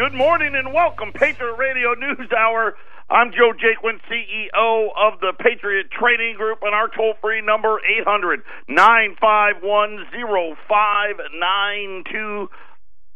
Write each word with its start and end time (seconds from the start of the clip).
Good 0.00 0.14
morning 0.14 0.54
and 0.54 0.72
welcome, 0.72 1.12
Patriot 1.12 1.56
Radio 1.58 1.92
News 1.92 2.32
Hour. 2.32 2.74
I'm 3.10 3.32
Joe 3.32 3.52
Jaquin, 3.52 4.00
CEO 4.08 4.88
of 4.96 5.20
the 5.20 5.34
Patriot 5.38 5.90
Trading 5.90 6.36
Group, 6.38 6.60
and 6.62 6.74
our 6.74 6.88
toll 6.88 7.16
free 7.20 7.42
number 7.42 7.78
800 7.84 8.40
951 8.66 10.06
0592. 10.66 12.48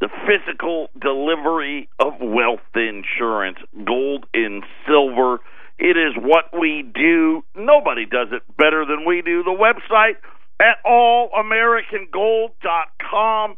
The 0.03 0.11
physical 0.29 0.91
delivery 1.01 1.89
of 1.99 2.21
wealth 2.21 2.61
insurance, 2.75 3.61
gold 3.87 4.27
and 4.35 4.63
silver. 4.87 5.41
It 5.79 5.97
is 5.97 6.15
what 6.19 6.53
we 6.53 6.83
do. 6.83 7.45
Nobody 7.57 8.05
does 8.05 8.29
it 8.31 8.43
better 8.59 8.85
than 8.85 9.07
we 9.07 9.23
do. 9.23 9.43
The 9.43 9.57
website 9.57 10.19
at 10.61 10.85
allamericangold.com. 10.85 13.57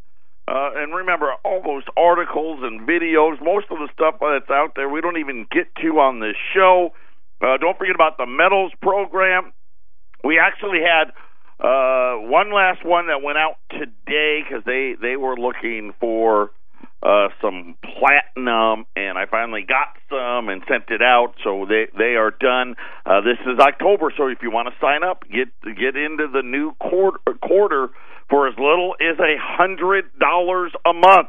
Uh, 0.49 0.71
and 0.77 0.95
remember, 0.95 1.33
all 1.45 1.61
those 1.63 1.83
articles 1.97 2.61
and 2.63 2.87
videos, 2.87 3.43
most 3.43 3.67
of 3.71 3.79
the 3.79 3.89
stuff 3.93 4.15
that's 4.21 4.51
out 4.51 4.73
there, 4.77 4.89
we 4.89 5.01
don't 5.01 5.19
even 5.19 5.47
get 5.51 5.67
to 5.83 5.99
on 5.99 6.21
this 6.21 6.37
show. 6.55 6.91
Uh, 7.41 7.57
don't 7.57 7.77
forget 7.77 7.95
about 7.95 8.17
the 8.17 8.27
metals 8.27 8.73
program. 8.81 9.53
We 10.23 10.39
actually 10.39 10.81
had 10.81 11.11
uh, 11.59 12.17
one 12.29 12.53
last 12.53 12.85
one 12.85 13.09
that 13.09 13.23
went 13.23 13.39
out 13.39 13.57
today 13.71 14.43
because 14.43 14.65
they 14.65 14.95
they 15.01 15.17
were 15.17 15.37
looking 15.37 15.93
for 15.99 16.51
uh, 17.03 17.29
some 17.43 17.77
platinum, 17.83 18.87
and 18.95 19.19
I 19.19 19.27
finally 19.27 19.63
got 19.67 19.97
some 20.09 20.49
and 20.49 20.63
sent 20.69 20.85
it 20.91 21.03
out. 21.03 21.35
So 21.43 21.67
they 21.69 21.89
they 21.97 22.15
are 22.15 22.31
done. 22.31 22.77
Uh, 23.05 23.21
this 23.21 23.39
is 23.47 23.59
October, 23.59 24.13
so 24.17 24.29
if 24.29 24.39
you 24.43 24.51
want 24.51 24.69
to 24.69 24.75
sign 24.81 25.03
up, 25.03 25.25
get 25.31 25.49
get 25.63 25.97
into 25.97 26.29
the 26.33 26.43
new 26.43 26.73
quarter 26.81 27.19
quarter 27.43 27.89
for 28.29 28.49
as 28.49 28.55
little 28.59 28.95
as 29.01 29.19
a 29.19 29.37
hundred 29.39 30.05
dollars 30.19 30.73
a 30.85 30.93
month. 30.93 31.29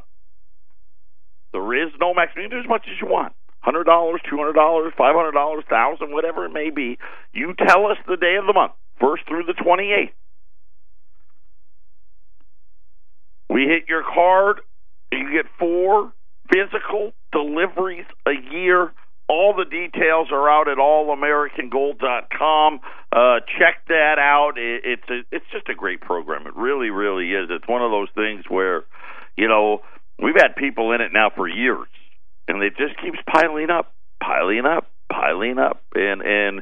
There 1.53 1.85
is 1.85 1.91
no 1.99 2.13
max. 2.13 2.33
You 2.35 2.43
can 2.43 2.51
do 2.51 2.59
as 2.59 2.67
much 2.67 2.83
as 2.85 2.99
you 3.01 3.07
want. 3.07 3.33
Hundred 3.59 3.85
dollars, 3.85 4.21
two 4.29 4.37
hundred 4.37 4.53
dollars, 4.53 4.93
five 4.97 5.15
hundred 5.15 5.33
dollars, 5.33 5.63
thousand, 5.69 6.11
whatever 6.11 6.45
it 6.45 6.53
may 6.53 6.69
be. 6.69 6.97
You 7.33 7.53
tell 7.57 7.87
us 7.87 7.97
the 8.07 8.17
day 8.17 8.35
of 8.39 8.45
the 8.45 8.53
month, 8.53 8.73
first 8.99 9.23
through 9.27 9.43
the 9.43 9.53
twenty 9.53 9.91
eighth. 9.91 10.13
We 13.49 13.63
hit 13.63 13.87
your 13.87 14.03
card. 14.03 14.59
You 15.11 15.31
get 15.31 15.45
four 15.57 16.11
physical 16.51 17.13
deliveries 17.31 18.05
a 18.25 18.33
year. 18.53 18.91
All 19.29 19.53
the 19.53 19.65
details 19.65 20.29
are 20.31 20.49
out 20.49 20.69
at 20.69 20.77
allamericangold.com. 20.77 22.79
Uh, 23.11 23.39
check 23.59 23.85
that 23.87 24.15
out. 24.19 24.36
It, 24.77 24.81
it's 24.85 25.09
a, 25.09 25.35
it's 25.35 25.45
just 25.51 25.69
a 25.69 25.75
great 25.75 26.01
program. 26.01 26.47
It 26.47 26.55
really, 26.55 26.89
really 26.89 27.31
is. 27.31 27.49
It's 27.49 27.67
one 27.67 27.81
of 27.81 27.91
those 27.91 28.09
things 28.15 28.45
where, 28.47 28.83
you 29.35 29.47
know, 29.47 29.81
we've 30.21 30.35
had 30.35 30.55
people 30.55 30.91
in 30.93 31.01
it 31.01 31.11
now 31.13 31.31
for 31.35 31.47
years, 31.47 31.89
and 32.47 32.61
it 32.61 32.73
just 32.77 32.99
keeps 33.01 33.17
piling 33.27 33.69
up, 33.69 33.93
piling 34.21 34.65
up, 34.65 34.89
piling 35.11 35.59
up, 35.59 35.81
and 35.95 36.21
and 36.21 36.61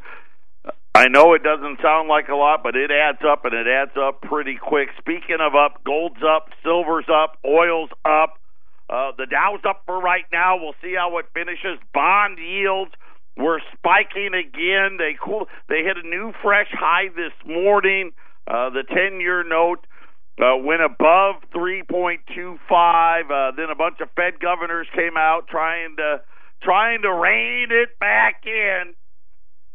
I 0.95 1.09
know 1.09 1.33
it 1.33 1.43
doesn't 1.43 1.81
sound 1.83 2.07
like 2.07 2.29
a 2.29 2.35
lot, 2.35 2.63
but 2.63 2.77
it 2.77 2.89
adds 2.89 3.19
up, 3.27 3.43
and 3.43 3.53
it 3.53 3.67
adds 3.67 3.91
up 3.99 4.21
pretty 4.21 4.55
quick. 4.55 4.87
Speaking 4.97 5.37
of 5.41 5.53
up, 5.53 5.83
gold's 5.83 6.23
up, 6.23 6.47
silver's 6.63 7.09
up, 7.11 7.37
oil's 7.43 7.89
up. 8.05 8.39
Uh, 8.87 9.11
the 9.17 9.25
Dow's 9.25 9.59
up 9.67 9.81
for 9.85 9.99
right 9.99 10.23
now. 10.31 10.55
We'll 10.55 10.77
see 10.81 10.93
how 10.95 11.17
it 11.17 11.25
finishes. 11.33 11.83
Bond 11.93 12.37
yields 12.37 12.93
were 13.37 13.61
spiking 13.73 14.31
again. 14.33 14.97
They 14.97 15.15
cool. 15.21 15.47
They 15.69 15.83
hit 15.83 15.97
a 15.97 16.07
new 16.07 16.33
fresh 16.41 16.69
high 16.71 17.09
this 17.15 17.33
morning. 17.45 18.11
Uh, 18.47 18.69
the 18.69 18.83
ten-year 18.87 19.43
note 19.43 19.85
uh, 20.39 20.57
went 20.57 20.81
above 20.81 21.35
3.25. 21.55 22.19
Uh, 22.19 23.55
then 23.55 23.69
a 23.71 23.75
bunch 23.75 23.99
of 24.01 24.09
Fed 24.15 24.39
governors 24.39 24.87
came 24.93 25.17
out 25.17 25.47
trying 25.47 25.95
to 25.97 26.21
trying 26.61 27.01
to 27.03 27.13
rein 27.13 27.67
it 27.71 27.97
back 27.99 28.43
in. 28.45 28.93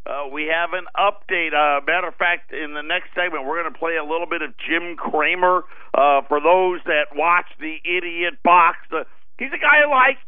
Uh, 0.06 0.28
we 0.32 0.50
have 0.50 0.72
an 0.72 0.86
update. 0.96 1.52
Uh, 1.52 1.80
matter 1.86 2.08
of 2.08 2.14
fact, 2.16 2.52
in 2.52 2.74
the 2.74 2.82
next 2.82 3.08
segment, 3.14 3.44
we're 3.44 3.60
going 3.60 3.72
to 3.72 3.78
play 3.78 3.96
a 3.96 4.04
little 4.04 4.26
bit 4.26 4.42
of 4.42 4.50
Jim 4.58 4.96
Cramer. 4.96 5.64
Uh, 5.94 6.22
for 6.26 6.40
those 6.40 6.80
that 6.86 7.14
watch 7.14 7.46
the 7.60 7.76
Idiot 7.84 8.42
Box, 8.42 8.78
uh, 8.92 9.04
he's 9.38 9.52
a 9.52 9.60
guy 9.60 9.84
I 9.84 9.88
like. 9.88 10.18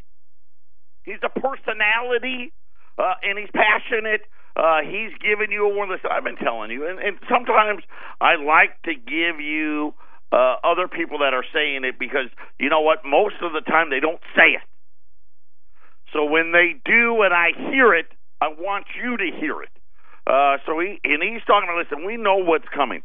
He's 1.03 1.19
a 1.21 1.29
personality, 1.29 2.53
uh, 2.97 3.15
and 3.23 3.37
he's 3.37 3.49
passionate. 3.53 4.21
Uh, 4.55 4.81
he's 4.85 5.11
giving 5.17 5.51
you 5.51 5.65
a. 5.65 5.71
Listen, 5.89 6.09
I've 6.11 6.23
been 6.23 6.37
telling 6.37 6.69
you, 6.69 6.87
and, 6.87 6.99
and 6.99 7.17
sometimes 7.29 7.83
I 8.21 8.35
like 8.35 8.77
to 8.85 8.93
give 8.93 9.41
you 9.41 9.93
uh, 10.31 10.57
other 10.63 10.87
people 10.87 11.19
that 11.19 11.33
are 11.33 11.45
saying 11.53 11.83
it 11.85 11.97
because 11.97 12.29
you 12.59 12.69
know 12.69 12.81
what? 12.81 13.05
Most 13.05 13.35
of 13.41 13.53
the 13.53 13.61
time 13.61 13.89
they 13.89 13.99
don't 13.99 14.21
say 14.35 14.57
it. 14.57 14.65
So 16.13 16.25
when 16.25 16.51
they 16.53 16.77
do, 16.85 17.25
and 17.25 17.33
I 17.33 17.57
hear 17.73 17.93
it, 17.93 18.05
I 18.39 18.49
want 18.53 18.85
you 18.93 19.17
to 19.17 19.27
hear 19.41 19.63
it. 19.63 19.73
Uh, 20.29 20.57
so 20.65 20.79
he 20.79 21.01
and 21.03 21.21
he's 21.21 21.41
talking 21.49 21.67
about. 21.67 21.81
Listen, 21.81 22.05
we 22.05 22.17
know 22.17 22.37
what's 22.37 22.69
coming. 22.69 23.01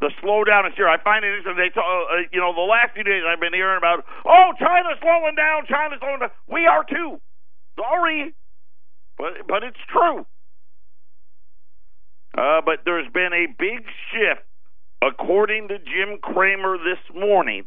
The 0.00 0.12
slowdown 0.22 0.68
is 0.68 0.74
here. 0.76 0.88
I 0.88 1.00
find 1.00 1.24
it 1.24 1.32
interesting. 1.32 1.56
They, 1.56 1.72
talk, 1.72 1.88
uh, 1.88 2.28
you 2.28 2.38
know, 2.38 2.52
the 2.52 2.68
last 2.68 2.92
few 2.92 3.02
days 3.02 3.24
I've 3.24 3.40
been 3.40 3.56
hearing 3.56 3.80
about. 3.80 4.04
Oh, 4.28 4.52
China's 4.60 5.00
slowing 5.00 5.34
down. 5.34 5.64
China's 5.64 5.98
slowing 6.04 6.20
down. 6.20 6.30
We 6.44 6.68
are 6.68 6.84
too. 6.84 7.16
Sorry, 7.80 8.36
but 9.18 9.32
but 9.48 9.62
it's 9.62 9.80
true. 9.90 10.26
Uh, 12.36 12.60
but 12.64 12.80
there's 12.84 13.10
been 13.12 13.32
a 13.32 13.46
big 13.58 13.86
shift, 14.12 14.44
according 15.02 15.68
to 15.68 15.78
Jim 15.78 16.18
Cramer 16.20 16.76
this 16.76 17.00
morning, 17.14 17.64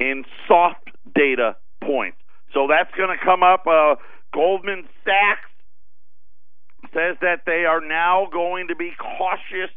in 0.00 0.24
soft 0.48 0.88
data 1.14 1.56
points. 1.84 2.16
So 2.54 2.66
that's 2.68 2.90
going 2.96 3.16
to 3.16 3.22
come 3.22 3.42
up. 3.42 3.66
Uh, 3.66 3.96
Goldman 4.32 4.84
Sachs 5.04 5.50
says 6.94 7.16
that 7.20 7.42
they 7.46 7.64
are 7.64 7.80
now 7.80 8.28
going 8.32 8.68
to 8.68 8.76
be 8.76 8.92
cautious 8.98 9.70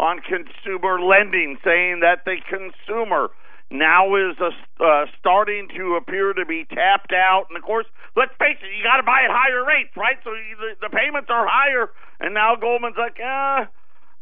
on 0.00 0.20
consumer 0.20 1.00
lending, 1.00 1.58
saying 1.64 2.00
that 2.00 2.24
the 2.24 2.36
consumer 2.48 3.28
now 3.70 4.16
is 4.16 4.36
uh, 4.40 4.50
uh, 4.82 5.04
starting 5.18 5.68
to 5.76 5.96
appear 5.96 6.32
to 6.32 6.46
be 6.46 6.64
tapped 6.64 7.12
out. 7.12 7.46
And 7.48 7.56
of 7.56 7.62
course, 7.62 7.86
let's 8.16 8.32
face 8.38 8.56
it, 8.62 8.76
you 8.76 8.82
got 8.82 8.96
to 8.96 9.02
buy 9.02 9.22
at 9.24 9.30
higher 9.30 9.64
rates, 9.64 9.92
right? 9.96 10.16
So 10.24 10.30
the, 10.30 10.88
the 10.88 10.90
payments 10.90 11.28
are 11.30 11.46
higher, 11.46 11.90
and 12.20 12.32
now 12.32 12.56
Goldman's 12.56 12.96
like, 12.96 13.18
ah, 13.22 13.68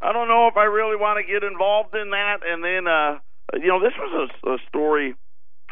I 0.02 0.12
don't 0.12 0.28
know 0.28 0.48
if 0.48 0.56
I 0.56 0.64
really 0.64 0.96
want 0.96 1.24
to 1.24 1.32
get 1.32 1.46
involved 1.46 1.94
in 1.94 2.10
that. 2.10 2.38
And 2.46 2.62
then, 2.62 2.86
uh, 2.86 3.18
you 3.54 3.68
know, 3.68 3.80
this 3.80 3.94
was 3.98 4.30
a, 4.44 4.50
a 4.50 4.58
story. 4.68 5.14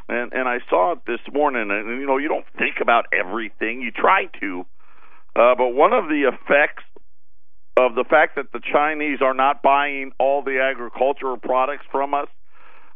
And 0.06 0.33
and 0.35 0.47
I 0.47 0.59
saw 0.69 0.93
it 0.93 0.99
this 1.06 1.21
morning, 1.33 1.71
and 1.71 1.99
you 1.99 2.06
know 2.06 2.19
you 2.19 2.29
don't 2.29 2.45
think 2.59 2.77
about 2.83 3.06
everything. 3.11 3.81
You 3.81 3.91
try 3.91 4.27
to, 4.41 4.67
uh, 5.35 5.55
but 5.56 5.69
one 5.69 5.95
of 5.95 6.09
the 6.09 6.29
effects 6.29 6.85
of 7.79 7.95
the 7.95 8.05
fact 8.05 8.37
that 8.37 8.53
the 8.53 8.61
Chinese 8.61 9.21
are 9.23 9.33
not 9.33 9.62
buying 9.62 10.12
all 10.21 10.43
the 10.43 10.61
agricultural 10.61 11.39
products 11.39 11.85
from 11.91 12.12
us, 12.12 12.29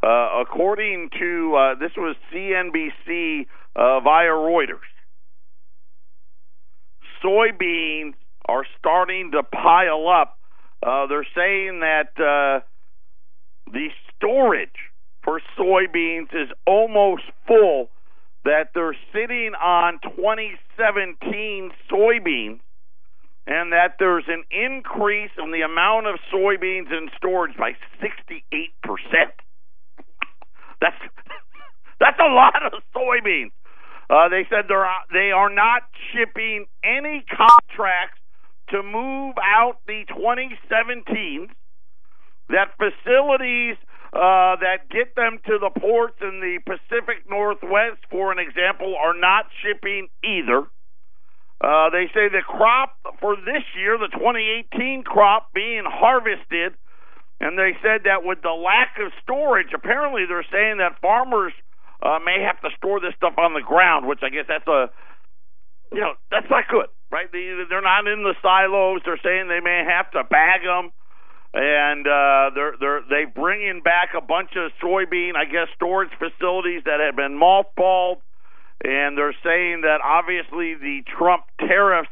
uh, 0.03 0.41
according 0.41 1.11
to 1.19 1.55
uh, 1.57 1.75
this 1.79 1.93
was 1.97 2.17
CNBC 2.33 3.47
uh, 3.75 4.01
via 4.01 4.29
Reuters, 4.29 4.89
soybeans 7.25 8.15
are 8.47 8.65
starting 8.79 9.33
to 9.33 9.43
pile 9.43 10.09
up. 10.09 10.39
Uh, 10.85 11.07
they're 11.07 11.27
saying 11.35 11.81
that 11.81 12.11
uh, 12.17 12.61
the 13.73 13.89
storage 14.17 14.71
for 15.23 15.41
soybeans 15.59 16.33
is 16.33 16.49
almost 16.67 17.25
full 17.47 17.91
that 18.45 18.71
they're 18.75 18.97
sitting 19.13 19.53
on 19.61 19.99
2017 20.17 21.71
soybeans 21.91 22.61
and 23.47 23.73
that 23.73 23.97
there's 23.99 24.25
an 24.29 24.45
increase 24.51 25.31
in 25.43 25.51
the 25.51 25.63
amount 25.63 26.07
of 26.07 26.17
soybeans 26.33 26.93
in 26.93 27.09
storage 27.17 27.57
by 27.57 27.73
68%. 28.01 28.71
That's 30.81 30.97
that's 32.01 32.19
a 32.19 32.33
lot 32.33 32.63
of 32.67 32.83
soybeans. 32.95 33.53
Uh, 34.11 34.29
they 34.29 34.47
said 34.49 34.65
they're 34.69 34.89
they 35.13 35.31
are 35.33 35.51
not 35.51 35.83
shipping 36.13 36.67
any 36.83 37.25
contracts 37.29 38.21
to 38.71 38.83
move 38.83 39.35
out 39.43 39.79
the 39.87 40.05
2017s. 40.11 41.49
That 42.49 42.73
facilities 42.79 43.77
uh, 44.13 44.57
that 44.57 44.89
get 44.91 45.15
them 45.17 45.39
to 45.47 45.59
the 45.59 45.69
ports 45.81 46.17
in 46.23 46.41
the 46.41 46.59
Pacific 46.65 47.29
Northwest, 47.29 48.01
for 48.11 48.33
an 48.33 48.39
example, 48.39 48.97
are 48.97 49.13
not 49.13 49.47
shipping 49.63 50.09
either. 50.25 50.65
Uh, 51.61 51.91
they 51.91 52.07
say 52.15 52.29
the 52.31 52.41
crop 52.47 52.97
for 53.21 53.37
this 53.37 53.65
year, 53.77 53.99
the 53.99 54.09
2018 54.09 55.03
crop, 55.03 55.53
being 55.53 55.83
harvested, 55.85 56.73
and 57.41 57.59
they 57.59 57.77
said 57.83 58.03
that 58.05 58.25
with 58.25 58.43
the 58.43 58.51
lack 58.51 58.99
of 58.99 59.13
storage, 59.23 59.73
apparently 59.75 60.25
they're 60.27 60.47
saying 60.51 60.79
that 60.79 61.01
farmers 61.01 61.53
uh, 62.03 62.19
may 62.25 62.43
have 62.43 62.61
to 62.63 62.71
store 62.77 63.01
this 63.01 63.15
stuff 63.17 63.35
on 63.39 63.55
the 63.55 63.63
ground, 63.63 64.07
which 64.07 64.21
I 64.23 64.29
guess 64.29 64.47
that's 64.49 64.67
a, 64.67 64.91
you 65.93 66.01
know, 66.01 66.15
that's 66.31 66.51
not 66.51 66.69
good, 66.69 66.87
right? 67.11 67.31
They, 67.31 67.55
they're 67.69 67.83
not 67.83 68.07
in 68.07 68.23
the 68.23 68.35
silos. 68.43 69.03
They're 69.05 69.21
saying 69.23 69.49
they 69.49 69.61
may 69.61 69.85
have 69.87 70.11
to 70.13 70.25
bag 70.25 70.63
them 70.63 70.91
and 71.55 72.07
uh, 72.07 72.51
they're 72.55 72.75
they're 72.79 73.01
they 73.09 73.25
bringing 73.25 73.81
back 73.83 74.11
a 74.17 74.21
bunch 74.21 74.51
of 74.57 74.71
soybean, 74.83 75.33
I 75.35 75.47
guess, 75.47 75.69
storage 75.75 76.13
facilities 76.19 76.83
that 76.85 77.01
have 77.01 77.17
been 77.17 77.41
mothballed. 77.41 78.21
and 78.85 79.17
they're 79.17 79.37
saying 79.43 79.83
that 79.83 80.01
obviously 80.05 80.75
the 80.75 81.01
Trump 81.17 81.45
tariffs 81.59 82.11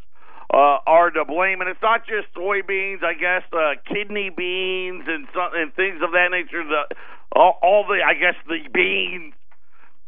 uh, 0.53 0.79
are 0.87 1.11
to 1.11 1.25
blame, 1.25 1.61
and 1.61 1.69
it's 1.69 1.83
not 1.83 2.07
just 2.07 2.33
soybeans. 2.35 3.03
I 3.03 3.15
guess 3.15 3.43
uh, 3.53 3.75
kidney 3.93 4.31
beans 4.31 5.05
and 5.07 5.27
some, 5.35 5.51
and 5.55 5.75
things 5.75 6.01
of 6.03 6.13
that 6.13 6.29
nature. 6.31 6.63
The 6.63 6.95
all, 7.35 7.59
all 7.63 7.85
the 7.87 7.99
I 8.07 8.15
guess 8.15 8.35
the 8.47 8.59
beans, 8.73 9.35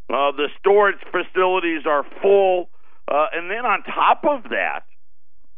uh, 0.08 0.32
the 0.32 0.48
storage 0.58 1.00
facilities 1.10 1.82
are 1.86 2.04
full, 2.22 2.70
uh, 3.08 3.26
and 3.32 3.50
then 3.50 3.66
on 3.66 3.82
top 3.82 4.24
of 4.24 4.50
that, 4.50 4.84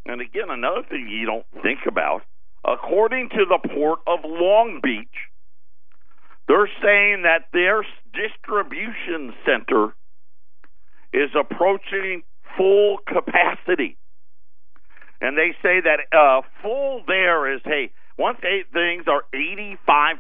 and 0.06 0.20
again 0.20 0.48
another 0.48 0.82
thing 0.88 1.08
you 1.08 1.26
don't 1.26 1.46
think 1.62 1.80
about, 1.86 2.22
according 2.64 3.28
to 3.30 3.44
the 3.44 3.58
port 3.74 4.00
of 4.06 4.20
Long 4.24 4.80
Beach, 4.82 5.28
they're 6.48 6.70
saying 6.82 7.22
that 7.22 7.46
their 7.52 7.84
distribution 8.14 9.34
center 9.44 9.94
is 11.12 11.30
approaching 11.38 12.22
full 12.56 12.98
capacity. 13.06 13.96
And 15.20 15.36
they 15.36 15.54
say 15.62 15.80
that 15.80 16.00
uh, 16.16 16.42
full 16.62 17.02
there 17.06 17.52
is, 17.52 17.60
hey, 17.64 17.90
once 18.18 18.38
eight 18.44 18.66
things 18.72 19.04
are 19.06 19.24
85% 19.34 20.16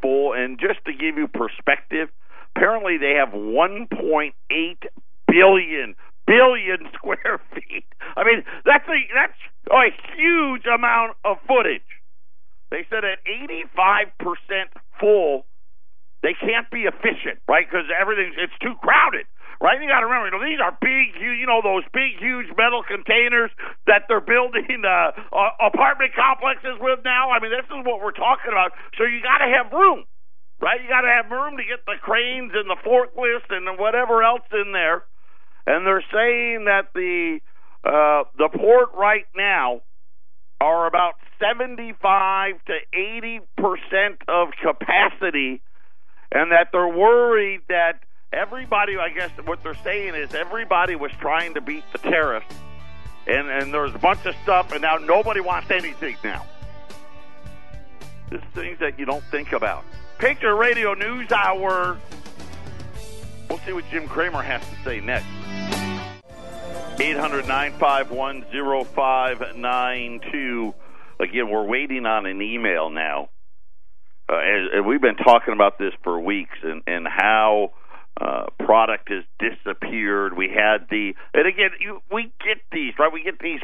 full, 0.00 0.32
and 0.32 0.58
just 0.58 0.84
to 0.86 0.92
give 0.92 1.16
you 1.16 1.28
perspective, 1.28 2.08
apparently 2.54 2.98
they 2.98 3.14
have 3.18 3.30
1.8 3.30 4.32
billion 5.28 5.94
billion 6.26 6.78
square 6.94 7.40
feet. 7.54 7.84
I 8.16 8.24
mean, 8.24 8.44
that's 8.64 8.86
a 8.88 8.98
that's 9.14 9.38
a 9.70 9.90
huge 10.16 10.66
amount 10.66 11.16
of 11.24 11.38
footage. 11.46 11.82
They 12.70 12.86
said 12.88 13.04
at 13.04 13.18
85% 13.26 14.16
full, 14.98 15.44
they 16.22 16.32
can't 16.32 16.70
be 16.70 16.88
efficient, 16.88 17.38
right? 17.46 17.66
Because 17.68 17.86
everything's 17.92 18.34
it's 18.38 18.56
too 18.62 18.74
crowded 18.80 19.26
right? 19.62 19.78
You 19.78 19.86
got 19.86 20.02
to 20.02 20.10
remember, 20.10 20.26
you 20.26 20.34
know, 20.34 20.42
these 20.42 20.58
are 20.58 20.74
big, 20.82 21.14
you 21.22 21.46
know, 21.46 21.62
those 21.62 21.86
big, 21.94 22.18
huge 22.18 22.50
metal 22.58 22.82
containers 22.82 23.54
that 23.86 24.10
they're 24.10 24.20
building 24.20 24.82
uh, 24.82 25.14
apartment 25.62 26.10
complexes 26.18 26.82
with 26.82 26.98
now. 27.06 27.30
I 27.30 27.38
mean, 27.38 27.54
this 27.54 27.64
is 27.70 27.86
what 27.86 28.02
we're 28.02 28.10
talking 28.10 28.50
about. 28.50 28.74
So 28.98 29.06
you 29.06 29.22
got 29.22 29.38
to 29.38 29.46
have 29.46 29.70
room, 29.70 30.02
right? 30.58 30.82
You 30.82 30.90
got 30.90 31.06
to 31.06 31.14
have 31.14 31.30
room 31.30 31.62
to 31.62 31.64
get 31.64 31.86
the 31.86 31.94
cranes 32.02 32.50
and 32.58 32.66
the 32.66 32.76
forklifts 32.82 33.54
and 33.54 33.78
whatever 33.78 34.26
else 34.26 34.42
in 34.50 34.74
there. 34.74 35.06
And 35.70 35.86
they're 35.86 36.04
saying 36.10 36.66
that 36.66 36.90
the 36.92 37.38
uh, 37.86 38.26
the 38.38 38.48
port 38.50 38.90
right 38.98 39.26
now 39.36 39.82
are 40.60 40.86
about 40.86 41.14
75 41.38 42.54
to 42.66 42.74
80 42.92 43.40
percent 43.56 44.18
of 44.26 44.48
capacity, 44.60 45.62
and 46.32 46.50
that 46.50 46.68
they're 46.72 46.88
worried 46.88 47.60
that 47.68 48.02
everybody, 48.32 48.96
I 48.96 49.10
guess, 49.10 49.30
what 49.44 49.62
they're 49.62 49.76
saying 49.84 50.14
is 50.14 50.34
everybody 50.34 50.96
was 50.96 51.12
trying 51.20 51.54
to 51.54 51.60
beat 51.60 51.84
the 51.92 51.98
tariffs, 51.98 52.46
and 53.26 53.48
and 53.48 53.72
there's 53.72 53.94
a 53.94 53.98
bunch 53.98 54.24
of 54.26 54.34
stuff, 54.42 54.72
and 54.72 54.82
now 54.82 54.96
nobody 54.96 55.40
wants 55.40 55.70
anything 55.70 56.16
now. 56.24 56.44
Is 58.30 58.40
things 58.54 58.78
that 58.80 58.98
you 58.98 59.04
don't 59.04 59.24
think 59.24 59.52
about. 59.52 59.84
Patriot 60.18 60.54
Radio 60.54 60.94
News 60.94 61.30
Hour. 61.32 61.98
We'll 63.48 63.58
see 63.60 63.72
what 63.74 63.84
Jim 63.90 64.08
Cramer 64.08 64.40
has 64.40 64.62
to 64.62 64.76
say 64.84 65.00
next. 65.00 65.26
800 66.98 67.46
951 67.46 68.44
0592. 68.94 70.74
Again, 71.20 71.50
we're 71.50 71.66
waiting 71.66 72.06
on 72.06 72.26
an 72.26 72.40
email 72.40 72.88
now. 72.88 73.28
Uh, 74.28 74.36
as, 74.36 74.68
as 74.78 74.84
we've 74.86 75.00
been 75.00 75.16
talking 75.16 75.52
about 75.52 75.78
this 75.78 75.92
for 76.02 76.18
weeks 76.20 76.56
and, 76.62 76.82
and 76.86 77.06
how 77.06 77.72
uh, 78.20 78.46
product 78.58 79.10
has 79.10 79.24
disappeared. 79.38 80.36
We 80.36 80.48
had 80.48 80.88
the, 80.90 81.14
and 81.34 81.46
again, 81.46 81.70
you, 81.80 82.00
we 82.12 82.32
get 82.44 82.58
these, 82.70 82.92
right? 82.98 83.12
We 83.12 83.22
get 83.22 83.38
these 83.38 83.60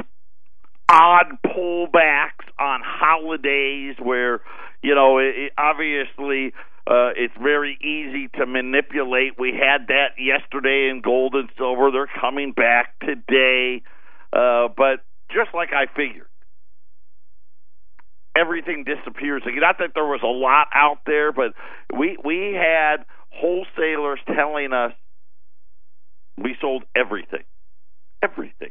odd 0.88 1.38
pullbacks 1.46 2.48
on 2.58 2.80
holidays 2.84 3.96
where, 4.02 4.40
you 4.82 4.94
know, 4.94 5.18
it, 5.18 5.36
it 5.36 5.52
obviously 5.58 6.52
uh, 6.86 7.12
it's 7.16 7.34
very 7.40 7.76
easy 7.82 8.28
to 8.38 8.46
manipulate. 8.46 9.38
We 9.38 9.52
had 9.52 9.88
that 9.88 10.16
yesterday 10.18 10.88
in 10.90 11.02
gold 11.02 11.34
and 11.34 11.50
silver. 11.58 11.90
They're 11.90 12.08
coming 12.20 12.52
back 12.52 12.98
today. 13.00 13.82
Uh, 14.32 14.68
but 14.74 15.04
just 15.30 15.50
like 15.52 15.70
I 15.74 15.86
figured, 15.94 16.28
everything 18.34 18.84
disappears. 18.84 19.42
Not 19.44 19.78
that 19.80 19.90
there 19.94 20.06
was 20.06 20.20
a 20.22 20.26
lot 20.26 20.68
out 20.74 21.00
there, 21.04 21.32
but 21.32 21.52
we 21.94 22.16
we 22.24 22.54
had 22.54 23.04
wholesalers 23.30 24.20
telling 24.26 24.72
us 24.72 24.92
we 26.36 26.56
sold 26.60 26.84
everything, 26.94 27.44
everything. 28.22 28.70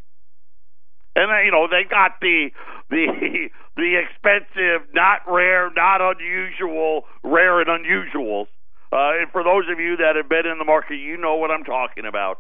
And 1.16 1.32
uh, 1.32 1.42
you 1.44 1.52
know 1.52 1.68
they 1.68 1.84
got 1.90 2.20
the 2.22 2.50
the 2.90 3.50
the 3.76 4.02
expensive, 4.02 4.88
not 4.94 5.22
rare, 5.28 5.70
not 5.76 6.02
unusual, 6.02 7.04
rare 7.24 7.60
and 7.60 7.70
unusuals. 7.70 8.48
Uh, 8.92 9.20
and 9.20 9.32
for 9.32 9.44
those 9.44 9.66
of 9.70 9.80
you 9.80 9.98
that 9.98 10.16
have 10.16 10.30
been 10.30 10.46
in 10.46 10.60
the 10.60 10.66
market, 10.66 10.96
you 10.96 11.18
know 11.18 11.36
what 11.36 11.52
I'm 11.52 11.64
talking 11.64 12.06
about. 12.06 12.40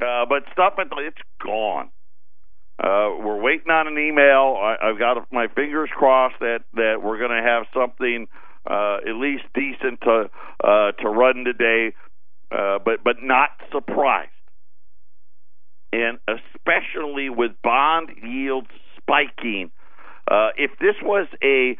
Uh, 0.00 0.26
but 0.28 0.44
stuff 0.52 0.74
it's 0.78 1.18
gone. 1.44 1.90
Uh, 2.82 3.10
we're 3.18 3.40
waiting 3.40 3.70
on 3.70 3.88
an 3.88 3.98
email. 3.98 4.56
I, 4.56 4.76
I've 4.82 4.98
got 4.98 5.26
my 5.32 5.48
fingers 5.48 5.90
crossed 5.92 6.38
that 6.40 6.60
that 6.74 7.02
we're 7.02 7.18
going 7.18 7.30
to 7.30 7.42
have 7.42 7.64
something 7.74 8.28
uh, 8.68 8.98
at 9.08 9.16
least 9.16 9.44
decent 9.54 10.00
to 10.02 10.30
uh, 10.62 10.92
to 10.92 11.08
run 11.08 11.44
today, 11.44 11.94
uh, 12.52 12.78
but 12.84 13.02
but 13.04 13.16
not 13.22 13.50
surprised, 13.72 14.30
and 15.92 16.18
especially 16.28 17.30
with 17.30 17.52
bond 17.62 18.10
yields 18.22 18.68
spiking. 19.00 19.70
Uh, 20.30 20.50
if 20.58 20.72
this 20.78 20.96
was 21.02 21.26
a 21.42 21.76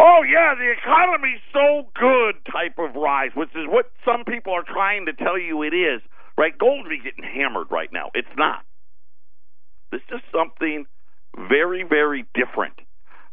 oh 0.00 0.22
yeah, 0.28 0.54
the 0.58 0.72
economy's 0.72 1.40
so 1.52 1.88
good 1.94 2.34
type 2.50 2.78
of 2.78 2.94
rise, 2.96 3.30
which 3.34 3.50
is 3.50 3.66
what 3.68 3.86
some 4.04 4.24
people 4.24 4.52
are 4.52 4.64
trying 4.66 5.06
to 5.06 5.12
tell 5.12 5.38
you 5.38 5.62
it 5.62 5.74
is, 5.74 6.00
right? 6.36 6.56
Gold 6.58 6.86
be 6.88 6.98
getting 6.98 7.24
hammered 7.24 7.68
right 7.70 7.92
now. 7.92 8.10
It's 8.14 8.28
not. 8.36 8.64
This 9.92 10.02
is 10.12 10.20
something 10.32 10.86
very, 11.48 11.84
very 11.84 12.26
different. 12.34 12.74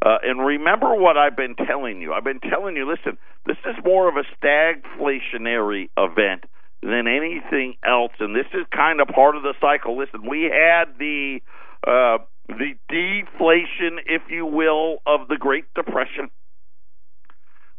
Uh, 0.04 0.18
and 0.24 0.44
remember 0.44 0.96
what 0.96 1.16
I've 1.16 1.36
been 1.36 1.56
telling 1.56 2.02
you. 2.02 2.14
I've 2.14 2.24
been 2.24 2.40
telling 2.40 2.76
you, 2.76 2.90
listen, 2.90 3.20
this 3.46 3.58
is 3.66 3.76
more 3.86 4.10
of 4.10 4.16
a 4.16 4.24
stagflationary 4.44 5.90
event 5.96 6.46
than 6.82 7.08
anything 7.08 7.76
else, 7.86 8.12
and 8.20 8.36
this 8.36 8.48
is 8.54 8.66
kind 8.76 9.00
of 9.00 9.08
part 9.10 9.36
of 9.36 9.44
the 9.44 9.54
cycle. 9.62 9.96
Listen, 9.98 10.28
we 10.28 10.44
had 10.52 10.98
the 10.98 11.40
uh, 11.86 12.18
the 12.48 12.74
deflation, 12.90 14.00
if 14.08 14.24
you 14.30 14.46
will, 14.48 14.98
of 15.06 15.28
the 15.28 15.38
Great 15.38 15.66
Depression. 15.76 16.32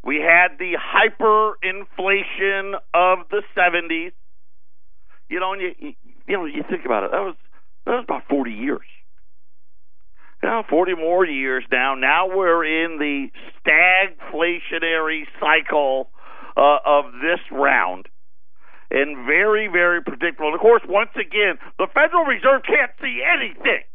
We 0.04 0.16
had 0.16 0.58
the 0.58 0.76
hyperinflation 0.78 2.74
of 2.94 3.18
the 3.30 3.42
'70s. 3.56 4.12
You 5.28 5.40
know, 5.40 5.54
and 5.54 5.62
you, 5.62 5.94
you 6.28 6.36
know, 6.36 6.44
you 6.44 6.62
think 6.70 6.84
about 6.84 7.02
it. 7.04 7.10
That 7.10 7.22
was 7.22 7.34
that 7.86 7.92
was 7.92 8.04
about 8.04 8.22
40 8.28 8.52
years 8.52 8.86
know, 10.48 10.62
40 10.68 10.94
more 10.94 11.24
years 11.24 11.64
now. 11.70 11.94
Now 11.94 12.26
we're 12.26 12.64
in 12.64 12.98
the 12.98 13.28
stagflationary 13.62 15.24
cycle 15.38 16.10
uh, 16.56 16.78
of 16.84 17.12
this 17.22 17.40
round. 17.50 18.08
And 18.90 19.24
very, 19.24 19.68
very 19.68 20.02
predictable. 20.02 20.48
And 20.48 20.54
of 20.54 20.60
course, 20.60 20.82
once 20.86 21.14
again, 21.16 21.56
the 21.78 21.86
Federal 21.94 22.24
Reserve 22.24 22.60
can't 22.66 22.92
see 23.00 23.24
anything. 23.24 23.88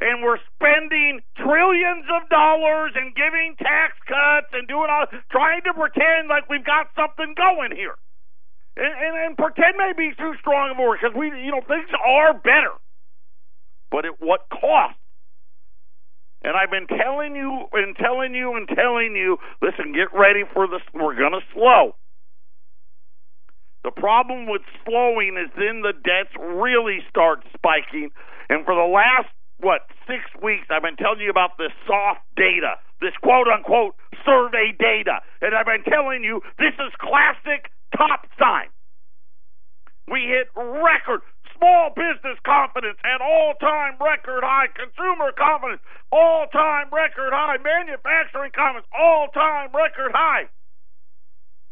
And 0.00 0.22
we're 0.24 0.40
spending 0.56 1.20
trillions 1.36 2.06
of 2.10 2.28
dollars 2.30 2.96
and 2.96 3.14
giving 3.14 3.54
tax 3.60 3.92
cuts 4.08 4.50
and 4.56 4.66
doing 4.66 4.88
all, 4.88 5.06
trying 5.30 5.62
to 5.68 5.74
pretend 5.74 6.32
like 6.32 6.48
we've 6.48 6.64
got 6.64 6.88
something 6.96 7.34
going 7.36 7.76
here. 7.76 7.94
And, 8.74 8.88
and, 8.88 9.14
and 9.20 9.36
pretend 9.36 9.76
may 9.76 9.92
be 9.92 10.16
too 10.16 10.32
strong 10.40 10.72
a 10.72 10.80
word 10.80 10.98
because 11.02 11.14
we, 11.14 11.28
you 11.28 11.52
know, 11.52 11.60
things 11.68 11.92
are 11.92 12.32
better 12.32 12.72
but 13.92 14.06
at 14.06 14.16
what 14.18 14.48
cost? 14.48 14.96
And 16.42 16.56
I've 16.56 16.72
been 16.72 16.88
telling 16.88 17.36
you 17.36 17.68
and 17.72 17.94
telling 17.94 18.34
you 18.34 18.56
and 18.56 18.66
telling 18.66 19.14
you, 19.14 19.36
listen, 19.60 19.92
get 19.92 20.10
ready 20.10 20.42
for 20.52 20.66
this. 20.66 20.80
We're 20.92 21.14
going 21.14 21.36
to 21.36 21.44
slow. 21.54 21.94
The 23.84 23.92
problem 23.92 24.48
with 24.48 24.62
slowing 24.84 25.36
is 25.38 25.52
then 25.54 25.82
the 25.82 25.92
debts 25.92 26.34
really 26.40 26.98
start 27.08 27.44
spiking. 27.54 28.10
And 28.48 28.64
for 28.64 28.74
the 28.74 28.88
last, 28.90 29.30
what, 29.60 29.86
six 30.06 30.24
weeks, 30.42 30.66
I've 30.70 30.82
been 30.82 30.96
telling 30.96 31.20
you 31.20 31.30
about 31.30 31.58
this 31.58 31.70
soft 31.86 32.26
data, 32.34 32.80
this 33.00 33.14
quote 33.22 33.46
unquote 33.46 33.94
survey 34.26 34.74
data. 34.74 35.22
And 35.42 35.54
I've 35.54 35.66
been 35.66 35.86
telling 35.86 36.24
you 36.24 36.40
this 36.58 36.74
is 36.74 36.90
classic 36.98 37.70
top 37.94 38.26
sign. 38.38 38.66
We 40.10 40.26
hit 40.26 40.50
record 40.56 41.22
small 41.62 41.94
business 41.94 42.38
confidence 42.44 42.98
at 43.06 43.22
all 43.22 43.54
time 43.60 43.94
record 44.02 44.42
high, 44.42 44.66
consumer 44.74 45.30
confidence 45.38 45.80
all 46.10 46.46
time 46.50 46.90
record 46.90 47.30
high, 47.30 47.54
manufacturing 47.62 48.50
confidence 48.50 48.90
all 48.90 49.28
time 49.30 49.70
record 49.70 50.10
high. 50.10 50.50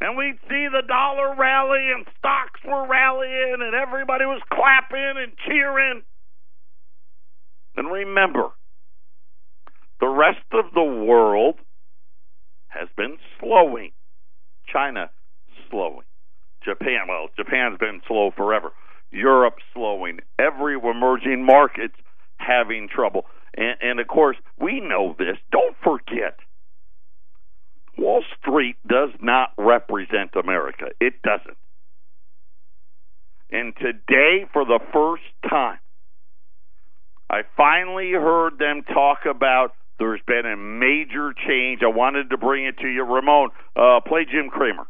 and 0.01 0.17
we'd 0.17 0.39
see 0.49 0.67
the 0.71 0.87
dollar 0.87 1.35
rally 1.35 1.91
and 1.91 2.07
stocks 2.19 2.61
were 2.65 2.87
rallying 2.87 3.59
and 3.61 3.75
everybody 3.75 4.25
was 4.25 4.41
clapping 4.53 5.19
and 5.19 5.33
cheering. 5.47 6.03
And 7.77 7.91
remember, 7.91 8.49
the 10.01 10.09
rest 10.09 10.47
of 10.53 10.73
the 10.73 10.83
world 10.83 11.57
has 12.69 12.89
been 12.97 13.19
slowing. 13.41 13.91
China 14.73 15.11
slowing. 15.69 16.07
Japan, 16.65 17.09
well, 17.09 17.29
Japan's 17.37 17.79
been 17.79 18.01
slow 18.07 18.31
forever. 18.37 18.71
Europe 19.11 19.57
slowing. 19.75 20.21
Every 20.39 20.75
emerging 20.75 21.45
market's 21.45 21.97
having 22.37 22.89
trouble. 22.89 23.27
And, 23.57 23.77
and 23.81 24.01
of 24.01 24.07
course, 24.07 24.37
we 24.59 24.81
know 24.81 25.15
this. 25.19 25.37
Don't 25.51 25.77
forget, 25.83 26.39
Wall 27.99 28.23
Street 28.39 28.77
does 28.87 29.11
not 29.21 29.51
represent 29.59 30.35
America. 30.35 30.87
It 31.01 31.23
doesn't. 31.23 31.57
And 33.51 33.75
today, 33.77 34.47
for 34.53 34.65
the 34.65 34.79
first 34.93 35.25
time, 35.49 35.79
I 37.29 37.43
finally 37.57 38.13
heard 38.13 38.59
them 38.59 38.83
talk 38.83 39.21
about 39.29 39.75
there's 39.99 40.21
been 40.27 40.47
a 40.47 40.57
major 40.57 41.35
change. 41.47 41.81
I 41.83 41.89
wanted 41.89 42.31
to 42.31 42.39
bring 42.39 42.65
it 42.65 42.79
to 42.79 42.89
you. 42.89 43.05
Ramon, 43.05 43.51
uh, 43.77 44.01
play 44.07 44.25
Jim 44.25 44.49
Cramer 44.51 44.87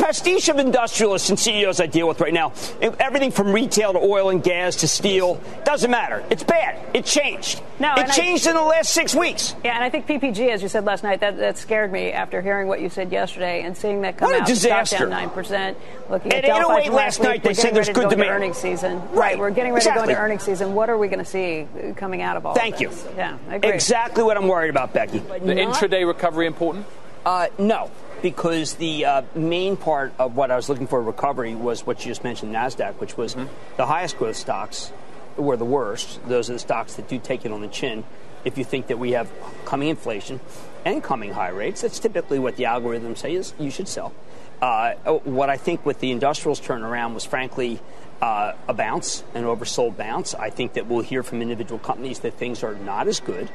pastiche 0.00 0.48
of 0.48 0.58
industrialists 0.58 1.30
and 1.30 1.38
CEOs 1.38 1.80
I 1.80 1.86
deal 1.86 2.08
with 2.08 2.20
right 2.20 2.32
now. 2.32 2.52
Everything 2.80 3.30
from 3.30 3.52
retail 3.52 3.92
to 3.92 3.98
oil 3.98 4.30
and 4.30 4.42
gas 4.42 4.76
to 4.76 4.88
steel 4.88 5.40
doesn't 5.64 5.90
matter. 5.90 6.24
It's 6.30 6.42
bad. 6.42 6.78
It 6.94 7.04
changed. 7.04 7.62
No, 7.78 7.94
it 7.96 8.10
changed 8.12 8.46
I, 8.46 8.50
in 8.50 8.56
the 8.56 8.62
last 8.62 8.92
six 8.92 9.14
weeks. 9.14 9.54
Yeah, 9.64 9.74
and 9.74 9.84
I 9.84 9.90
think 9.90 10.06
PPG, 10.06 10.50
as 10.50 10.62
you 10.62 10.68
said 10.68 10.84
last 10.84 11.04
night, 11.04 11.20
that, 11.20 11.36
that 11.38 11.58
scared 11.58 11.92
me 11.92 12.12
after 12.12 12.42
hearing 12.42 12.66
what 12.68 12.80
you 12.80 12.88
said 12.88 13.12
yesterday 13.12 13.62
and 13.62 13.76
seeing 13.76 14.02
that 14.02 14.16
come 14.16 14.30
what 14.30 14.40
out. 14.40 14.48
A 14.48 14.52
disaster. 14.52 14.98
Down 14.98 15.10
nine 15.10 15.30
percent. 15.30 15.78
Looking 16.08 16.32
at, 16.32 16.44
at 16.44 16.48
Delphi 16.48 16.88
last 16.88 17.22
night, 17.22 17.42
they 17.42 17.54
said 17.54 17.74
there's 17.74 17.88
good 17.88 18.10
to 18.10 18.16
demand. 18.16 18.30
Earnings 18.30 18.56
season. 18.56 19.00
Right. 19.00 19.14
right. 19.14 19.38
We're 19.38 19.50
getting 19.50 19.72
ready 19.72 19.82
exactly. 19.82 20.02
to 20.02 20.06
go 20.06 20.10
into 20.10 20.22
earnings 20.22 20.42
season. 20.42 20.74
What 20.74 20.90
are 20.90 20.98
we 20.98 21.08
going 21.08 21.20
to 21.20 21.24
see 21.24 21.66
coming 21.96 22.22
out 22.22 22.36
of 22.36 22.46
all? 22.46 22.54
Thank 22.54 22.76
of 22.76 22.80
you. 22.80 22.90
Yeah, 23.16 23.38
I 23.48 23.56
agree. 23.56 23.70
Exactly 23.70 24.22
what 24.22 24.36
I'm 24.36 24.48
worried 24.48 24.70
about, 24.70 24.92
Becky. 24.92 25.18
The 25.18 25.54
intraday 25.54 26.06
recovery 26.06 26.46
important? 26.46 26.86
Uh, 27.24 27.48
no 27.58 27.90
because 28.22 28.74
the 28.74 29.04
uh, 29.04 29.22
main 29.34 29.76
part 29.76 30.12
of 30.18 30.36
what 30.36 30.50
I 30.50 30.56
was 30.56 30.68
looking 30.68 30.86
for 30.86 31.02
recovery 31.02 31.54
was 31.54 31.86
what 31.86 32.04
you 32.04 32.10
just 32.10 32.24
mentioned, 32.24 32.54
Nasdaq, 32.54 32.94
which 32.94 33.16
was 33.16 33.34
mm-hmm. 33.34 33.52
the 33.76 33.86
highest 33.86 34.18
growth 34.18 34.36
stocks 34.36 34.92
were 35.36 35.56
the 35.56 35.64
worst. 35.64 36.20
Those 36.28 36.50
are 36.50 36.54
the 36.54 36.58
stocks 36.58 36.94
that 36.94 37.08
do 37.08 37.18
take 37.18 37.44
it 37.44 37.52
on 37.52 37.60
the 37.60 37.68
chin. 37.68 38.04
If 38.44 38.56
you 38.58 38.64
think 38.64 38.86
that 38.88 38.98
we 38.98 39.12
have 39.12 39.30
coming 39.64 39.88
inflation 39.88 40.40
and 40.84 41.02
coming 41.02 41.32
high 41.32 41.50
rates, 41.50 41.82
that's 41.82 41.98
typically 41.98 42.38
what 42.38 42.56
the 42.56 42.64
algorithms 42.64 43.18
say 43.18 43.34
is 43.34 43.52
you 43.58 43.70
should 43.70 43.88
sell. 43.88 44.12
Uh, 44.60 44.94
what 45.24 45.48
I 45.48 45.56
think 45.56 45.84
with 45.86 46.00
the 46.00 46.10
industrials 46.10 46.60
turnaround 46.60 47.14
was 47.14 47.24
frankly 47.24 47.80
uh, 48.20 48.52
a 48.68 48.74
bounce, 48.74 49.24
an 49.34 49.44
oversold 49.44 49.96
bounce. 49.96 50.34
I 50.34 50.50
think 50.50 50.74
that 50.74 50.86
we'll 50.86 51.02
hear 51.02 51.22
from 51.22 51.40
individual 51.40 51.78
companies 51.78 52.20
that 52.20 52.34
things 52.34 52.62
are 52.62 52.74
not 52.74 53.08
as 53.08 53.20
good. 53.20 53.50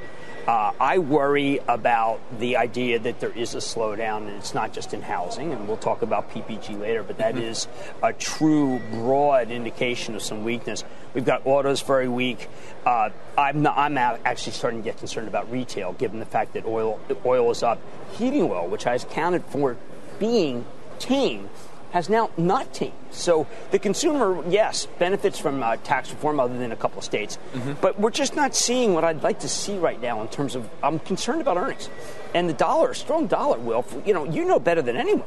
Uh, 0.47 0.71
I 0.79 0.99
worry 0.99 1.59
about 1.67 2.19
the 2.39 2.57
idea 2.57 2.99
that 2.99 3.19
there 3.19 3.31
is 3.31 3.55
a 3.55 3.59
slowdown, 3.59 4.27
and 4.27 4.29
it's 4.29 4.53
not 4.53 4.73
just 4.73 4.93
in 4.93 5.01
housing, 5.01 5.51
and 5.51 5.67
we'll 5.67 5.77
talk 5.77 6.03
about 6.03 6.29
PPG 6.29 6.79
later, 6.79 7.01
but 7.01 7.17
that 7.17 7.33
mm-hmm. 7.33 7.45
is 7.45 7.67
a 8.03 8.13
true 8.13 8.79
broad 8.91 9.49
indication 9.49 10.13
of 10.13 10.21
some 10.21 10.43
weakness. 10.43 10.83
We've 11.15 11.25
got 11.25 11.47
autos 11.47 11.81
very 11.81 12.07
weak. 12.07 12.47
Uh, 12.85 13.09
I'm, 13.35 13.63
not, 13.63 13.75
I'm 13.75 13.97
actually 13.97 14.51
starting 14.51 14.81
to 14.81 14.83
get 14.83 14.99
concerned 14.99 15.27
about 15.27 15.51
retail, 15.51 15.93
given 15.93 16.19
the 16.19 16.25
fact 16.25 16.53
that 16.53 16.65
oil 16.65 16.99
oil 17.25 17.49
is 17.49 17.63
up. 17.63 17.79
Heating 18.13 18.43
oil, 18.43 18.67
which 18.67 18.85
I 18.85 18.97
counted 18.99 19.43
for 19.45 19.77
being 20.19 20.65
tame, 20.99 21.49
has 21.95 22.09
now 22.09 22.29
not 22.35 22.73
tamed. 22.73 22.91
So 23.11 23.47
the 23.71 23.79
consumer, 23.79 24.43
yes, 24.49 24.85
benefits 24.99 25.39
from 25.39 25.63
uh, 25.63 25.77
tax 25.77 26.11
reform 26.11 26.41
other 26.41 26.57
than 26.57 26.73
a 26.73 26.75
couple 26.75 26.97
of 26.97 27.05
states. 27.05 27.37
Mm-hmm. 27.53 27.75
But 27.79 27.97
we're 27.97 28.11
just 28.11 28.35
not 28.35 28.53
seeing 28.53 28.93
what 28.93 29.05
I'd 29.05 29.23
like 29.23 29.39
to 29.39 29.47
see 29.47 29.77
right 29.77 30.01
now 30.01 30.21
in 30.21 30.27
terms 30.27 30.55
of, 30.55 30.69
I'm 30.83 30.99
concerned 30.99 31.39
about 31.39 31.55
earnings. 31.55 31.89
And 32.33 32.49
the 32.49 32.53
dollar, 32.53 32.93
strong 32.95 33.27
dollar, 33.27 33.57
will, 33.59 33.85
you 34.05 34.13
know, 34.13 34.25
you 34.25 34.43
know 34.43 34.59
better 34.59 34.81
than 34.81 34.97
anyone. 34.97 35.23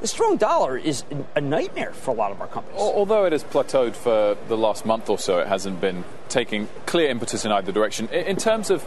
The 0.00 0.06
strong 0.06 0.38
dollar 0.38 0.78
is 0.78 1.04
a 1.34 1.40
nightmare 1.42 1.92
for 1.92 2.12
a 2.12 2.14
lot 2.14 2.32
of 2.32 2.40
our 2.40 2.48
companies. 2.48 2.80
Although 2.80 3.26
it 3.26 3.32
has 3.32 3.44
plateaued 3.44 3.94
for 3.94 4.38
the 4.48 4.56
last 4.56 4.86
month 4.86 5.10
or 5.10 5.18
so, 5.18 5.40
it 5.40 5.48
hasn't 5.48 5.82
been 5.82 6.02
taking 6.30 6.66
clear 6.86 7.10
impetus 7.10 7.44
in 7.44 7.52
either 7.52 7.72
direction. 7.72 8.08
In 8.08 8.38
terms 8.38 8.70
of 8.70 8.86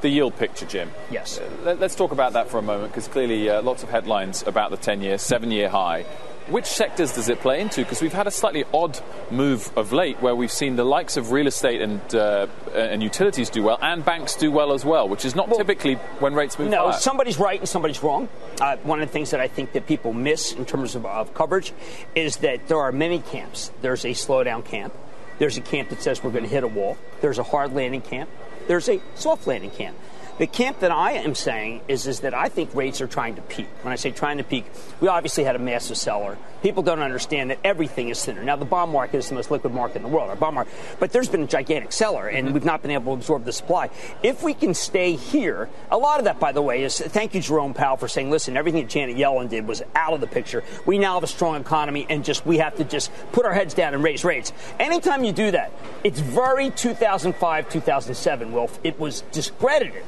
the 0.00 0.08
yield 0.08 0.36
picture, 0.36 0.66
Jim. 0.66 0.92
Yes. 1.10 1.40
Let's 1.64 1.96
talk 1.96 2.12
about 2.12 2.34
that 2.34 2.48
for 2.48 2.58
a 2.58 2.62
moment 2.62 2.92
because 2.92 3.08
clearly 3.08 3.50
uh, 3.50 3.62
lots 3.62 3.82
of 3.82 3.90
headlines 3.90 4.44
about 4.46 4.70
the 4.70 4.76
10 4.76 5.02
year, 5.02 5.18
7 5.18 5.50
year 5.50 5.68
high. 5.68 6.06
Which 6.50 6.66
sectors 6.66 7.12
does 7.12 7.28
it 7.28 7.40
play 7.40 7.60
into? 7.60 7.82
Because 7.82 8.00
we've 8.00 8.12
had 8.12 8.26
a 8.26 8.30
slightly 8.30 8.64
odd 8.72 8.98
move 9.30 9.70
of 9.76 9.92
late 9.92 10.22
where 10.22 10.34
we've 10.34 10.52
seen 10.52 10.76
the 10.76 10.84
likes 10.84 11.18
of 11.18 11.30
real 11.30 11.46
estate 11.46 11.82
and 11.82 12.14
uh, 12.14 12.46
and 12.74 13.02
utilities 13.02 13.50
do 13.50 13.62
well, 13.62 13.78
and 13.82 14.04
banks 14.04 14.34
do 14.34 14.50
well 14.50 14.72
as 14.72 14.84
well, 14.84 15.08
which 15.08 15.24
is 15.24 15.34
not 15.34 15.48
well, 15.48 15.58
typically 15.58 15.94
when 16.20 16.34
rates 16.34 16.58
move 16.58 16.70
no, 16.70 16.90
higher. 16.90 16.98
somebody's 16.98 17.38
right 17.38 17.58
and 17.60 17.68
somebody's 17.68 18.02
wrong. 18.02 18.28
Uh, 18.60 18.76
one 18.78 19.02
of 19.02 19.08
the 19.08 19.12
things 19.12 19.30
that 19.32 19.40
I 19.40 19.48
think 19.48 19.72
that 19.72 19.86
people 19.86 20.12
miss 20.14 20.52
in 20.52 20.64
terms 20.64 20.94
of, 20.94 21.04
of 21.04 21.34
coverage 21.34 21.72
is 22.14 22.36
that 22.38 22.66
there 22.68 22.78
are 22.78 22.92
many 22.92 23.18
camps. 23.18 23.70
There's 23.82 24.04
a 24.04 24.10
slowdown 24.10 24.64
camp. 24.64 24.94
There's 25.38 25.58
a 25.58 25.60
camp 25.60 25.90
that 25.90 26.02
says 26.02 26.24
we're 26.24 26.30
going 26.30 26.44
to 26.44 26.50
hit 26.50 26.64
a 26.64 26.68
wall. 26.68 26.96
There's 27.20 27.38
a 27.38 27.44
hard 27.44 27.74
landing 27.74 28.00
camp. 28.00 28.30
There's 28.66 28.88
a 28.88 29.00
soft 29.14 29.46
landing 29.46 29.70
camp. 29.70 29.96
The 30.38 30.46
camp 30.46 30.78
that 30.80 30.92
I 30.92 31.12
am 31.12 31.34
saying 31.34 31.80
is, 31.88 32.06
is 32.06 32.20
that 32.20 32.32
I 32.32 32.48
think 32.48 32.72
rates 32.72 33.00
are 33.00 33.08
trying 33.08 33.34
to 33.34 33.42
peak. 33.42 33.66
When 33.82 33.92
I 33.92 33.96
say 33.96 34.12
trying 34.12 34.38
to 34.38 34.44
peak, 34.44 34.66
we 35.00 35.08
obviously 35.08 35.42
had 35.42 35.56
a 35.56 35.58
massive 35.58 35.96
seller. 35.96 36.38
People 36.62 36.84
don't 36.84 37.00
understand 37.00 37.50
that 37.50 37.58
everything 37.64 38.08
is 38.08 38.24
thinner. 38.24 38.44
Now, 38.44 38.54
the 38.54 38.64
bond 38.64 38.92
market 38.92 39.18
is 39.18 39.28
the 39.28 39.34
most 39.34 39.50
liquid 39.50 39.74
market 39.74 39.96
in 39.96 40.02
the 40.04 40.08
world, 40.08 40.30
our 40.30 40.36
bond 40.36 40.54
market, 40.54 40.72
but 41.00 41.10
there's 41.10 41.28
been 41.28 41.42
a 41.42 41.46
gigantic 41.46 41.90
seller, 41.90 42.28
and 42.28 42.46
mm-hmm. 42.46 42.54
we've 42.54 42.64
not 42.64 42.82
been 42.82 42.92
able 42.92 43.14
to 43.14 43.18
absorb 43.18 43.44
the 43.44 43.52
supply. 43.52 43.90
If 44.22 44.44
we 44.44 44.54
can 44.54 44.74
stay 44.74 45.16
here, 45.16 45.68
a 45.90 45.98
lot 45.98 46.20
of 46.20 46.24
that, 46.26 46.38
by 46.38 46.52
the 46.52 46.62
way, 46.62 46.84
is 46.84 46.98
thank 47.00 47.34
you, 47.34 47.40
Jerome 47.40 47.74
Powell, 47.74 47.96
for 47.96 48.06
saying, 48.06 48.30
listen, 48.30 48.56
everything 48.56 48.82
that 48.82 48.90
Janet 48.90 49.16
Yellen 49.16 49.48
did 49.48 49.66
was 49.66 49.82
out 49.96 50.12
of 50.12 50.20
the 50.20 50.28
picture. 50.28 50.62
We 50.86 50.98
now 50.98 51.14
have 51.14 51.24
a 51.24 51.28
strong 51.28 51.60
economy, 51.60 52.06
and 52.08 52.24
just 52.24 52.46
we 52.46 52.58
have 52.58 52.76
to 52.76 52.84
just 52.84 53.10
put 53.32 53.44
our 53.44 53.54
heads 53.54 53.74
down 53.74 53.92
and 53.92 54.04
raise 54.04 54.24
rates. 54.24 54.52
Anytime 54.78 55.24
you 55.24 55.32
do 55.32 55.50
that, 55.50 55.72
it's 56.04 56.20
very 56.20 56.70
2005, 56.70 57.68
2007, 57.70 58.52
Wilf. 58.52 58.78
It 58.84 59.00
was 59.00 59.22
discredited. 59.32 60.04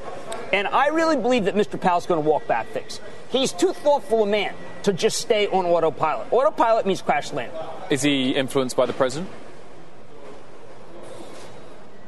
And 0.52 0.66
I 0.68 0.88
really 0.88 1.16
believe 1.16 1.44
that 1.44 1.54
Mr. 1.54 1.80
Powell's 1.80 2.06
going 2.06 2.22
to 2.22 2.28
walk 2.28 2.46
back 2.46 2.66
things. 2.68 3.00
He's 3.30 3.52
too 3.52 3.72
thoughtful 3.72 4.24
a 4.24 4.26
man 4.26 4.54
to 4.82 4.92
just 4.92 5.20
stay 5.20 5.46
on 5.46 5.66
autopilot. 5.66 6.32
Autopilot 6.32 6.86
means 6.86 7.02
crash 7.02 7.32
land. 7.32 7.52
Is 7.90 8.02
he 8.02 8.30
influenced 8.30 8.76
by 8.76 8.86
the 8.86 8.92
president? 8.92 9.30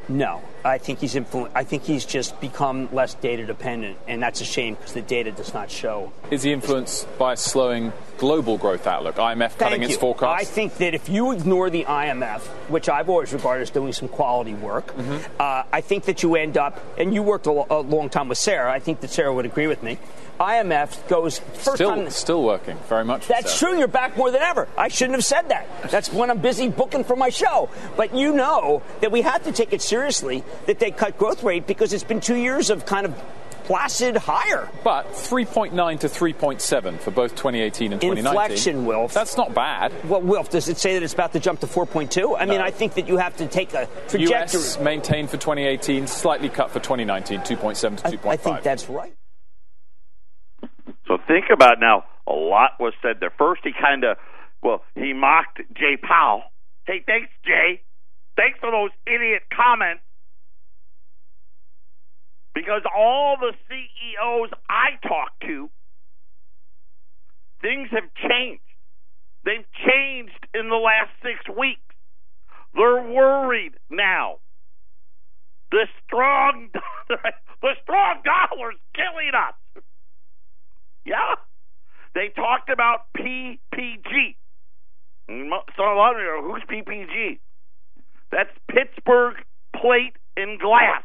No, 0.09 0.43
I 0.65 0.79
think 0.79 0.99
he's 0.99 1.15
influ- 1.15 1.51
I 1.55 1.65
think 1.65 1.85
he's 1.85 2.05
just 2.05 2.39
become 2.41 2.89
less 2.93 3.15
data 3.15 3.47
dependent, 3.47 3.99
and 4.09 4.23
that's 4.23 4.41
a 4.41 4.45
shame 4.45 4.75
because 4.75 4.93
the 4.93 5.03
data 5.03 5.31
does 5.31 5.55
not 5.55 5.71
show. 5.71 6.13
Is 6.31 6.43
he 6.43 6.53
influenced 6.53 7.07
by 7.19 7.35
slowing 7.35 7.93
global 8.19 8.59
growth 8.59 8.87
outlook? 8.87 9.17
IMF 9.17 9.59
cutting 9.59 9.81
Thank 9.81 9.85
its 9.85 9.93
you. 9.93 9.99
forecast. 9.99 10.41
I 10.41 10.45
think 10.45 10.77
that 10.79 10.95
if 10.95 11.09
you 11.09 11.33
ignore 11.33 11.71
the 11.71 11.85
IMF, 11.85 12.41
which 12.69 12.89
I've 12.89 13.09
always 13.09 13.33
regarded 13.33 13.63
as 13.63 13.71
doing 13.71 13.93
some 13.93 14.09
quality 14.09 14.55
work, 14.55 14.95
mm-hmm. 14.95 15.19
uh, 15.41 15.65
I 15.73 15.81
think 15.81 16.05
that 16.05 16.23
you 16.23 16.37
end 16.37 16.57
up, 16.57 16.81
and 16.99 17.15
you 17.15 17.23
worked 17.23 17.47
a, 17.47 17.51
a 17.51 17.81
long 17.81 18.09
time 18.09 18.29
with 18.29 18.39
Sarah. 18.39 18.73
I 18.73 18.79
think 18.79 19.01
that 19.01 19.11
Sarah 19.11 19.33
would 19.33 19.47
agree 19.47 19.67
with 19.67 19.83
me. 19.83 19.99
IMF 20.41 21.09
goes 21.09 21.39
first 21.39 21.77
still, 21.77 21.91
time. 21.91 22.11
Still 22.11 22.43
working 22.43 22.77
very 22.89 23.05
much. 23.05 23.29
That's 23.29 23.59
true. 23.59 23.79
You're 23.79 23.87
back 23.87 24.17
more 24.17 24.31
than 24.31 24.43
ever. 24.43 24.67
I 24.77 24.89
shouldn't 24.89 25.15
have 25.15 25.25
said 25.25 25.51
that. 25.51 25.69
That's 25.91 26.13
when 26.13 26.31
I'm 26.31 26.39
busy 26.39 26.69
booking 26.69 27.05
for 27.05 27.15
my 27.15 27.29
show. 27.29 27.71
But 27.97 28.15
you 28.15 28.35
know 28.35 28.83
that 29.01 29.13
we 29.13 29.23
have 29.23 29.45
to 29.45 29.53
take 29.53 29.73
it 29.73 29.83
seriously 29.83 30.43
that 30.67 30.81
they 30.81 30.91
cut 30.91 31.19
growth 31.19 31.45
rate 31.45 31.67
because 31.67 31.93
it's 31.93 32.05
been 32.05 32.21
two 32.21 32.37
years 32.37 32.71
of 32.71 32.87
kind 32.87 33.07
of 33.07 33.15
placid 33.73 34.19
higher. 34.19 34.69
But 34.85 35.07
3.9 35.13 36.01
to 36.01 36.07
3.7 36.07 37.01
for 37.01 37.11
both 37.11 37.31
2018 37.31 37.93
and 37.93 38.01
2019. 38.03 38.27
Inflection, 38.27 38.85
Wilf. 38.85 39.15
That's 39.15 39.39
not 39.39 39.55
bad. 39.55 39.93
Well, 40.07 40.21
Wilf, 40.21 40.51
does 40.51 40.69
it 40.69 40.77
say 40.77 40.93
that 40.93 41.03
it's 41.03 41.15
about 41.15 41.33
to 41.33 41.41
jump 41.41 41.61
to 41.61 41.67
4.2? 41.67 42.37
I 42.39 42.45
no. 42.45 42.53
mean, 42.53 42.61
I 42.61 42.71
think 42.71 42.95
that 42.95 43.09
you 43.09 43.17
have 43.17 43.35
to 43.39 43.47
take 43.47 43.73
a 43.73 43.89
trajectory. 44.09 44.61
US 44.61 44.79
maintained 44.79 45.31
for 45.31 45.39
2018, 45.39 46.07
slightly 46.07 46.51
cut 46.51 46.71
for 46.71 46.81
2019, 46.81 47.41
2.7 47.41 47.97
to 47.97 48.19
2.5. 48.19 48.27
I, 48.27 48.31
I 48.33 48.37
think 48.37 48.63
that's 48.63 48.91
right. 48.91 49.15
So 51.09 51.17
think 51.27 51.47
about 51.51 51.81
now. 51.81 52.05
A 52.27 52.33
lot 52.33 52.73
was 52.79 52.93
said 53.01 53.17
there. 53.21 53.33
First, 53.39 53.63
he 53.65 53.71
kind 53.73 54.05
of, 54.05 54.19
well, 54.63 54.83
he 54.95 55.15
mocked 55.15 55.63
Jay 55.75 55.97
Powell. 55.97 56.43
Hey, 56.87 57.03
thanks, 57.07 57.31
Jay. 57.45 57.81
Thanks 58.37 58.59
for 58.61 58.71
those 58.71 58.91
idiot 59.07 59.43
comments. 59.55 60.03
Because 62.55 62.83
all 62.95 63.37
the 63.41 63.53
CEOs 63.69 64.51
I 64.69 64.99
talk 65.07 65.33
to, 65.47 65.71
things 67.63 67.89
have 67.93 68.11
changed. 68.29 68.63
They've 69.45 69.67
changed 69.87 70.47
in 70.55 70.69
the 70.69 70.77
last 70.77 71.11
six 71.23 71.41
weeks. 71.57 71.81
They're 72.75 73.03
worried 73.03 73.73
now. 73.91 74.37
The 75.71 75.87
strong, 76.05 76.69
the 77.09 77.71
strong 77.83 78.23
dollar's 78.25 78.77
killing 78.95 79.33
us. 79.35 79.83
Yeah. 81.05 81.37
They 82.15 82.29
talked 82.37 82.69
about 82.69 83.07
PPG. 83.17 84.37
Mm, 85.31 85.51
so 85.77 85.83
a 85.83 85.97
lot 85.97 86.15
of 86.15 86.21
you 86.21 86.27
know, 86.27 86.53
who's 86.53 86.63
PPG? 86.69 87.39
That's 88.31 88.51
Pittsburgh 88.69 89.37
Plate 89.75 90.17
and 90.37 90.61
Glass. 90.61 91.03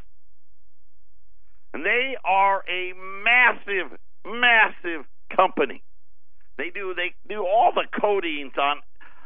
They 1.84 2.16
are 2.24 2.64
a 2.68 2.94
massive, 3.24 3.98
massive 4.26 5.06
company. 5.36 5.84
They 6.58 6.70
do 6.74 6.94
they 6.96 7.14
do 7.30 7.46
all 7.46 7.72
the 7.74 7.86
coatings 8.00 8.54
on 8.58 8.78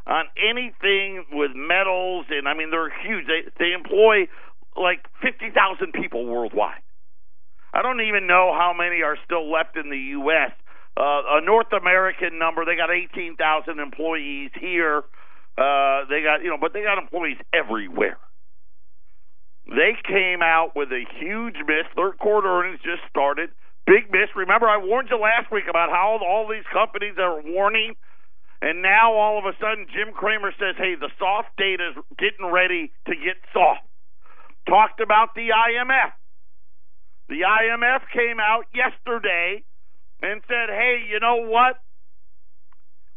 on 0.06 0.26
anything 0.36 1.26
with 1.32 1.52
metals 1.56 2.26
and 2.30 2.48
I 2.48 2.54
mean 2.54 2.72
they're 2.72 2.92
huge. 2.92 3.26
They 3.28 3.50
they 3.58 3.74
employ 3.74 4.28
like 4.76 5.06
50,000 5.22 5.94
people 5.94 6.26
worldwide. 6.26 6.82
I 7.74 7.82
don't 7.82 8.02
even 8.02 8.28
know 8.28 8.54
how 8.54 8.74
many 8.78 9.02
are 9.02 9.18
still 9.26 9.50
left 9.52 9.78
in 9.78 9.90
the 9.90 10.20
US. 10.20 10.52
Uh, 10.98 11.40
a 11.40 11.42
North 11.42 11.72
American 11.72 12.38
number, 12.38 12.66
they 12.66 12.76
got 12.76 12.92
18,000 12.92 13.80
employees 13.80 14.52
here. 14.60 15.04
Uh, 15.58 16.04
they 16.10 16.22
got, 16.22 16.44
you 16.44 16.50
know, 16.50 16.58
but 16.60 16.74
they 16.74 16.84
got 16.84 16.98
employees 16.98 17.38
everywhere. 17.54 18.18
They 19.68 19.96
came 20.04 20.42
out 20.42 20.76
with 20.76 20.92
a 20.92 21.06
huge 21.20 21.56
miss. 21.68 21.86
Third 21.96 22.18
quarter 22.18 22.48
earnings 22.48 22.80
just 22.84 23.04
started. 23.10 23.52
Big 23.86 24.12
miss. 24.12 24.30
Remember, 24.36 24.68
I 24.68 24.78
warned 24.78 25.10
you 25.10 25.18
last 25.18 25.52
week 25.52 25.66
about 25.70 25.90
how 25.90 26.20
all 26.22 26.48
these 26.48 26.66
companies 26.72 27.16
are 27.18 27.42
warning, 27.42 27.96
and 28.62 28.82
now 28.82 29.14
all 29.14 29.40
of 29.40 29.46
a 29.46 29.58
sudden 29.60 29.88
Jim 29.94 30.14
Cramer 30.14 30.52
says, 30.60 30.76
"Hey, 30.78 30.96
the 30.96 31.10
soft 31.18 31.56
data 31.58 31.90
is 31.90 31.98
getting 32.18 32.46
ready 32.46 32.92
to 33.06 33.16
get 33.16 33.38
soft." 33.54 33.86
Talked 34.68 35.00
about 35.00 35.34
the 35.36 35.52
IMF. 35.52 36.14
The 37.28 37.44
IMF 37.44 38.08
came 38.10 38.40
out 38.40 38.68
yesterday 38.74 39.64
and 40.22 40.44
said, 40.48 40.70
"Hey, 40.70 41.06
you 41.08 41.20
know 41.20 41.38
what? 41.48 41.82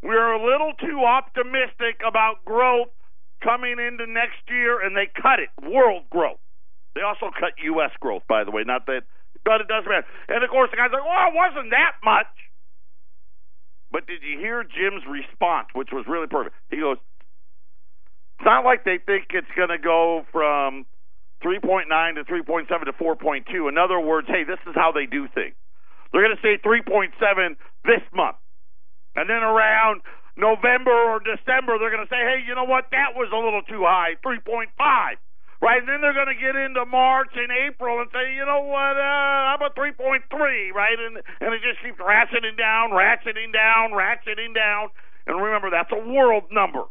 We're 0.02 0.32
a 0.32 0.44
little 0.44 0.74
too 0.74 1.04
optimistic 1.04 2.02
about 2.06 2.44
growth 2.44 2.90
coming 3.44 3.76
into 3.76 4.08
next 4.08 4.40
year, 4.48 4.80
and 4.80 4.96
they 4.96 5.06
cut 5.06 5.38
it 5.38 5.52
world 5.60 6.08
growth. 6.08 6.40
They 6.96 7.02
also 7.04 7.28
cut 7.28 7.52
U.S. 7.62 7.92
growth, 8.00 8.22
by 8.26 8.42
the 8.44 8.50
way. 8.50 8.64
Not 8.64 8.86
that, 8.86 9.04
but 9.44 9.60
it 9.60 9.68
doesn't 9.68 9.88
matter. 9.88 10.08
And 10.28 10.42
of 10.42 10.48
course, 10.48 10.70
the 10.72 10.80
guy's 10.80 10.90
like, 10.90 11.04
"Well, 11.04 11.28
it 11.28 11.36
wasn't 11.36 11.70
that 11.70 12.00
much." 12.02 12.32
But 13.92 14.06
did 14.08 14.24
you 14.24 14.38
hear 14.40 14.64
Jim's 14.64 15.04
response, 15.06 15.68
which 15.74 15.92
was 15.92 16.06
really 16.08 16.26
perfect? 16.26 16.56
He 16.70 16.80
goes, 16.80 16.96
"It's 18.38 18.46
not 18.46 18.64
like 18.64 18.82
they 18.82 18.98
think 18.98 19.30
it's 19.30 19.50
going 19.54 19.70
to 19.70 19.78
go 19.78 20.24
from 20.32 20.86
3.9 21.44 21.86
to 22.16 22.24
3.7 22.24 22.66
to 22.86 22.92
4.2. 22.92 23.68
In 23.68 23.76
other 23.76 24.00
words, 24.00 24.26
hey, 24.28 24.44
this 24.44 24.58
is 24.66 24.74
how 24.74 24.92
they 24.92 25.04
do 25.04 25.28
things. 25.28 25.54
They're 26.10 26.22
going 26.22 26.36
to 26.36 26.42
say 26.42 26.56
3.7 26.64 27.12
this 27.84 28.02
month, 28.14 28.36
and 29.14 29.28
then 29.28 29.42
around 29.42 30.00
November 30.36 30.90
or 30.90 31.22
December, 31.22 31.78
they're 31.78 31.94
going 31.94 32.02
to 32.02 32.10
say, 32.10 32.18
hey, 32.18 32.42
you 32.46 32.54
know 32.54 32.66
what? 32.66 32.90
That 32.90 33.14
was 33.14 33.30
a 33.30 33.38
little 33.38 33.62
too 33.62 33.86
high, 33.86 34.18
3.5. 34.24 34.66
Right, 35.62 35.80
and 35.80 35.88
then 35.88 36.02
they're 36.02 36.12
going 36.12 36.28
to 36.28 36.36
get 36.36 36.56
into 36.56 36.84
March 36.84 37.30
and 37.36 37.48
April 37.48 37.96
and 38.02 38.10
say, 38.12 38.34
you 38.34 38.44
know 38.44 38.68
what, 38.68 39.00
uh, 39.00 39.54
how 39.54 39.56
about 39.56 39.76
3.3, 39.76 40.20
right? 40.74 40.98
And 40.98 41.16
and 41.40 41.54
it 41.54 41.62
just 41.64 41.80
keeps 41.80 41.96
ratcheting 41.96 42.58
down, 42.58 42.90
ratcheting 42.90 43.48
down, 43.48 43.96
ratcheting 43.96 44.52
down. 44.52 44.90
And 45.26 45.40
remember, 45.40 45.70
that's 45.70 45.88
a 45.90 46.04
world 46.04 46.44
number. 46.52 46.84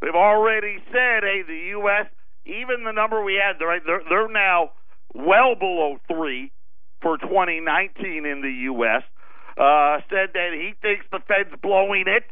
They've 0.00 0.14
already 0.14 0.78
said, 0.92 1.20
hey, 1.20 1.42
the 1.46 1.76
U.S., 1.76 2.06
even 2.46 2.84
the 2.84 2.92
number 2.92 3.22
we 3.22 3.34
had, 3.36 3.62
right, 3.62 3.82
they're, 3.84 4.02
they're 4.08 4.32
now 4.32 4.70
well 5.12 5.56
below 5.56 5.98
three 6.08 6.52
for 7.02 7.18
2019 7.18 8.24
in 8.24 8.40
the 8.40 8.72
U.S 8.72 9.02
uh, 9.60 10.00
said 10.08 10.32
that 10.32 10.56
he 10.56 10.72
thinks 10.80 11.04
the 11.12 11.20
Fed's 11.28 11.52
blowing 11.60 12.08
it, 12.08 12.24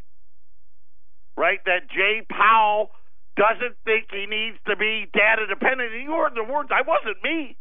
right? 1.37 1.61
That 1.69 1.93
Jay 1.93 2.25
Powell 2.25 2.91
doesn't 3.37 3.77
think 3.85 4.09
he 4.09 4.25
needs 4.25 4.57
to 4.65 4.75
be 4.81 5.05
data 5.13 5.45
dependent. 5.45 5.93
And 5.93 6.03
you 6.03 6.17
heard 6.17 6.33
the 6.35 6.49
words, 6.49 6.73
I 6.73 6.81
wasn't 6.83 7.21
me. 7.23 7.61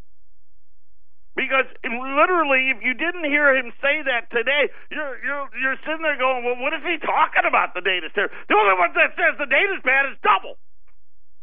Because 1.36 1.70
literally, 1.86 2.74
if 2.74 2.82
you 2.82 2.98
didn't 2.98 3.22
hear 3.30 3.54
him 3.54 3.70
say 3.78 4.02
that 4.10 4.26
today, 4.34 4.74
you're 4.90 5.22
you're 5.22 5.46
you're 5.54 5.78
sitting 5.86 6.02
there 6.02 6.18
going, 6.18 6.42
"Well, 6.42 6.58
what 6.58 6.74
is 6.74 6.82
he 6.82 6.98
talking 6.98 7.46
about? 7.46 7.78
The 7.78 7.84
data's 7.84 8.10
there. 8.18 8.26
The 8.26 8.58
only 8.58 8.74
one 8.74 8.90
that 8.98 9.14
says 9.14 9.38
the 9.38 9.46
data's 9.46 9.78
bad 9.86 10.10
is 10.10 10.18
double. 10.26 10.58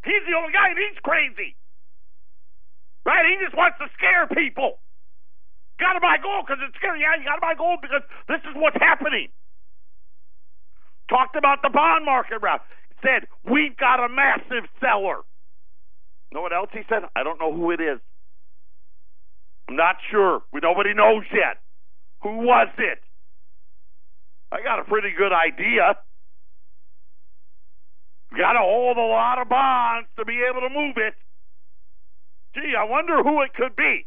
He's 0.03 0.19
the 0.27 0.35
only 0.35 0.51
guy, 0.51 0.75
and 0.75 0.79
he's 0.83 0.99
crazy, 0.99 1.55
right? 3.07 3.23
He 3.23 3.39
just 3.39 3.55
wants 3.55 3.79
to 3.79 3.87
scare 3.95 4.27
people. 4.27 4.83
Got 5.79 5.93
to 5.93 5.99
buy 5.99 6.15
gold 6.23 6.45
because 6.47 6.63
it's 6.63 6.75
scary. 6.77 7.01
Yeah, 7.01 7.19
you 7.19 7.27
got 7.27 7.35
to 7.35 7.43
buy 7.43 7.55
gold 7.55 7.79
because 7.81 8.03
this 8.27 8.39
is 8.47 8.55
what's 8.55 8.79
happening. 8.79 9.27
Talked 11.09 11.35
about 11.35 11.61
the 11.61 11.69
bond 11.69 12.05
market, 12.05 12.39
Ralph. 12.41 12.61
Said, 13.03 13.27
we've 13.43 13.75
got 13.75 14.03
a 14.03 14.07
massive 14.07 14.65
seller. 14.79 15.21
Know 16.31 16.41
what 16.41 16.53
else 16.53 16.69
he 16.71 16.81
said? 16.89 17.03
I 17.15 17.23
don't 17.23 17.39
know 17.39 17.53
who 17.53 17.71
it 17.71 17.79
is. 17.79 17.99
I'm 19.67 19.75
not 19.75 19.97
sure. 20.09 20.41
We 20.53 20.59
nobody 20.63 20.93
knows 20.93 21.23
yet. 21.31 21.59
Who 22.23 22.37
was 22.39 22.69
it? 22.77 22.99
I 24.51 24.61
got 24.63 24.79
a 24.79 24.83
pretty 24.83 25.11
good 25.15 25.33
idea. 25.33 25.97
Got 28.35 28.53
to 28.53 28.59
hold 28.59 28.97
a 28.97 29.01
lot 29.01 29.41
of 29.41 29.49
bonds 29.49 30.09
to 30.17 30.25
be 30.25 30.41
able 30.49 30.61
to 30.61 30.73
move 30.73 30.95
it. 30.97 31.13
Gee, 32.55 32.73
I 32.77 32.83
wonder 32.85 33.21
who 33.21 33.41
it 33.43 33.53
could 33.53 33.75
be 33.75 34.05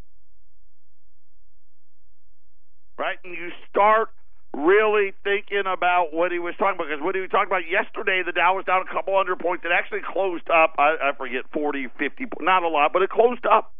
right? 2.98 3.16
And 3.24 3.32
you 3.32 3.50
start 3.70 4.10
really 4.56 5.14
thinking 5.22 5.64
about 5.64 6.10
what 6.12 6.32
he 6.32 6.38
was 6.38 6.54
talking 6.58 6.74
about 6.74 6.90
because 6.90 7.04
what 7.04 7.14
he 7.14 7.20
was 7.20 7.30
talking 7.30 7.48
about 7.48 7.68
yesterday, 7.70 8.22
the 8.26 8.32
Dow 8.32 8.56
was 8.56 8.64
down 8.66 8.82
a 8.82 8.90
couple 8.92 9.14
hundred 9.14 9.38
points. 9.38 9.64
It 9.64 9.70
actually 9.72 10.02
closed 10.02 10.50
up, 10.50 10.74
I, 10.78 10.96
I 10.98 11.16
forget, 11.16 11.46
40, 11.52 11.88
50, 11.98 12.26
not 12.40 12.62
a 12.62 12.68
lot, 12.68 12.92
but 12.92 13.02
it 13.02 13.10
closed 13.10 13.46
up. 13.46 13.72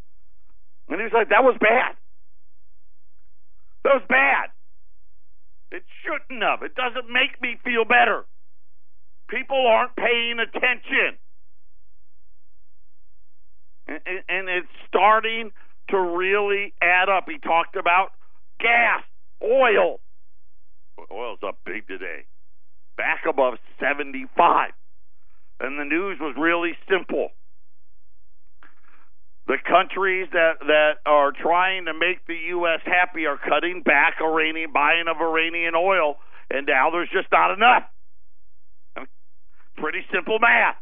And 0.89 0.99
he 0.99 1.05
was 1.05 1.13
like, 1.13 1.29
that 1.31 1.43
was 1.43 1.57
bad. 1.61 1.97
That 3.85 4.01
was 4.01 4.07
bad. 4.09 4.49
It 5.71 5.85
shouldn't 6.05 6.43
have. 6.43 6.63
It 6.63 6.75
doesn't 6.75 7.13
make 7.13 7.41
me 7.43 7.59
feel 7.65 7.85
better. 7.85 8.25
People 9.29 9.67
aren't 9.67 9.97
paying 9.97 10.39
attention. 10.41 11.19
And, 13.87 14.01
and 14.29 14.49
it's 14.49 14.73
starting 14.87 15.51
to 15.91 15.99
really 15.99 16.73
add 16.81 17.09
up. 17.09 17.25
He 17.29 17.39
talked 17.39 17.77
about 17.77 18.13
gas, 18.59 19.03
oil. 19.43 20.01
Oil's 21.11 21.39
up 21.47 21.59
big 21.65 21.87
today, 21.87 22.27
back 22.97 23.23
above 23.29 23.55
75. 23.81 24.73
And 25.61 25.79
the 25.79 25.85
news 25.85 26.19
was 26.21 26.35
really 26.39 26.73
simple. 26.91 27.31
The 29.47 29.57
countries 29.67 30.29
that, 30.33 30.61
that 30.61 30.93
are 31.07 31.33
trying 31.33 31.87
to 31.87 31.95
make 31.95 32.27
the 32.27 32.37
U.S. 32.51 32.81
happy 32.85 33.27
are 33.27 33.39
cutting 33.39 33.83
back 33.83 34.19
Iranian 34.21 34.73
buying 34.73 35.07
of 35.09 35.17
Iranian 35.21 35.75
oil, 35.75 36.17
and 36.51 36.67
now 36.67 36.91
there's 36.91 37.09
just 37.11 37.29
not 37.33 37.55
enough. 37.55 37.85
Pretty 39.77 40.05
simple 40.13 40.39
math. 40.39 40.77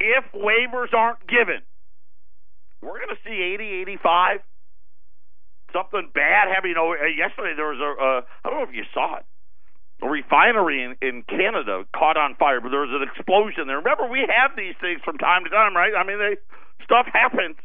If 0.00 0.24
waivers 0.32 0.94
aren't 0.94 1.26
given, 1.26 1.60
we're 2.80 2.98
going 2.98 3.10
to 3.10 3.22
see 3.24 3.54
80, 3.54 3.90
85 3.90 4.40
something 5.72 6.10
bad 6.14 6.48
happened. 6.48 6.70
You 6.70 6.78
know, 6.78 6.92
uh, 6.92 7.06
yesterday 7.06 7.54
there 7.56 7.68
was 7.68 7.80
a 7.80 7.90
uh, 7.96 8.20
I 8.44 8.50
don't 8.50 8.60
know 8.60 8.68
if 8.68 8.74
you 8.74 8.84
saw 8.92 9.16
it. 9.16 9.26
A 10.00 10.06
refinery 10.06 10.84
in, 10.84 10.94
in 11.02 11.22
Canada 11.26 11.82
caught 11.90 12.16
on 12.16 12.36
fire, 12.36 12.60
but 12.60 12.70
there 12.70 12.86
was 12.86 12.94
an 12.94 13.02
explosion 13.02 13.66
there. 13.66 13.82
Remember, 13.82 14.06
we 14.06 14.22
have 14.30 14.54
these 14.54 14.78
things 14.80 15.00
from 15.04 15.18
time 15.18 15.42
to 15.42 15.50
time, 15.50 15.74
right? 15.74 15.90
I 15.98 16.06
mean, 16.06 16.18
they 16.18 16.38
stuff 16.84 17.06
happens. 17.12 17.56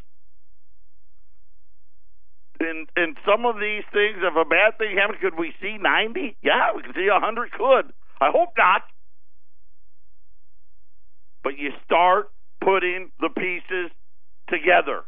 And 2.59 2.87
and 2.95 3.17
some 3.25 3.45
of 3.45 3.59
these 3.59 3.83
things, 3.93 4.17
if 4.21 4.35
a 4.35 4.45
bad 4.45 4.77
thing 4.77 4.97
happens, 4.97 5.19
could 5.21 5.37
we 5.37 5.53
see 5.61 5.77
ninety? 5.77 6.37
Yeah, 6.41 6.73
we 6.75 6.81
could 6.81 6.95
see 6.95 7.07
hundred. 7.11 7.51
Could 7.51 7.93
I 8.21 8.31
hope 8.31 8.53
not. 8.57 8.81
But 11.43 11.59
you 11.59 11.71
start 11.85 12.31
putting 12.63 13.11
the 13.19 13.29
pieces 13.29 13.91
together. 14.49 15.03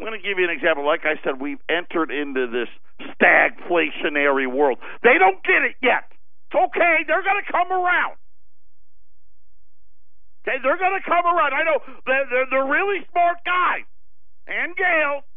I'm 0.00 0.08
going 0.08 0.16
to 0.16 0.24
give 0.24 0.40
you 0.40 0.48
an 0.48 0.56
example. 0.56 0.80
Like 0.80 1.04
I 1.04 1.20
said, 1.20 1.44
we've 1.44 1.60
entered 1.68 2.08
into 2.08 2.48
this 2.48 2.72
stagflationary 3.20 4.48
world. 4.48 4.80
They 5.04 5.20
don't 5.20 5.44
get 5.44 5.60
it 5.60 5.76
yet. 5.84 6.08
It's 6.48 6.56
okay. 6.56 7.04
They're 7.04 7.20
going 7.20 7.44
to 7.44 7.52
come 7.52 7.68
around. 7.68 8.16
Okay, 10.40 10.56
they're 10.64 10.80
going 10.80 10.96
to 10.96 11.04
come 11.04 11.28
around. 11.28 11.52
I 11.52 11.68
know 11.68 11.84
they're, 12.08 12.24
they're, 12.32 12.48
they're 12.48 12.72
really 12.72 13.04
smart 13.12 13.44
guys 13.44 13.84
and 14.48 14.72
gals, 14.72 15.28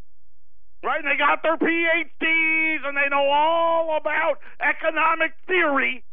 right? 0.80 1.04
And 1.04 1.12
they 1.12 1.20
got 1.20 1.44
their 1.44 1.60
PhDs 1.60 2.88
and 2.88 2.96
they 2.96 3.12
know 3.12 3.28
all 3.28 4.00
about 4.00 4.40
economic 4.64 5.36
theory. 5.46 6.08